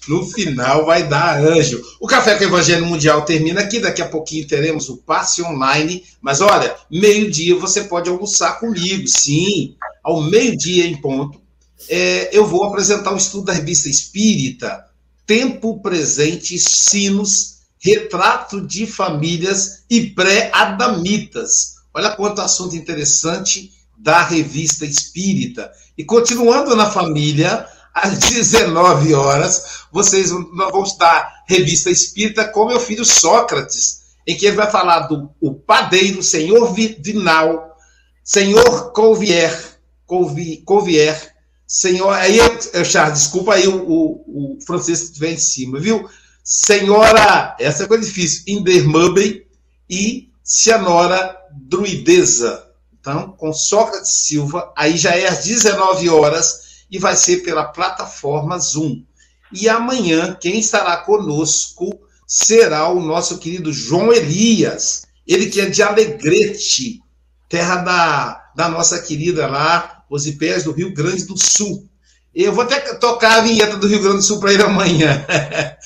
[0.07, 1.81] No final vai dar anjo.
[1.99, 3.79] O Café com o Evangelho Mundial termina aqui.
[3.79, 6.03] Daqui a pouquinho teremos o passe online.
[6.21, 9.07] Mas olha, meio-dia você pode almoçar comigo.
[9.07, 11.40] Sim, ao meio-dia em ponto
[11.89, 14.85] é, eu vou apresentar um estudo da revista Espírita,
[15.25, 21.75] Tempo Presente, Sinos, Retrato de Famílias e Pré-Adamitas.
[21.93, 25.71] Olha quanto assunto interessante da revista Espírita.
[25.97, 33.05] E continuando na família, às 19 horas, vocês vão estar revista Espírita com meu filho
[33.05, 37.75] Sócrates, em que ele vai falar do o padeiro, senhor Vinal,
[38.23, 41.30] senhor Colvier, Colvier
[41.71, 42.37] Senhor, aí,
[42.83, 46.05] Charles, desculpa aí o, o, o francês que estiver em cima, viu?
[46.43, 49.45] Senhora, essa é coisa difícil, Indermubem
[49.89, 52.67] e Cianora Druideza.
[52.99, 58.59] Então, com Sócrates Silva, aí já é às 19 horas e vai ser pela plataforma
[58.59, 59.05] Zoom.
[59.53, 61.97] E amanhã, quem estará conosco
[62.27, 67.01] será o nosso querido João Elias, ele que é de Alegrete,
[67.47, 71.87] terra da, da nossa querida lá, os ipés do Rio Grande do Sul.
[72.35, 75.25] Eu vou até tocar a vinheta do Rio Grande do Sul para ele amanhã.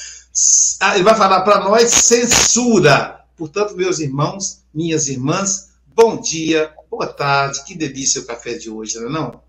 [0.81, 3.21] Ah, ele vai falar para nós censura.
[3.37, 8.99] Portanto, meus irmãos, minhas irmãs, bom dia, boa tarde, que delícia o café de hoje,
[8.99, 9.41] não é não?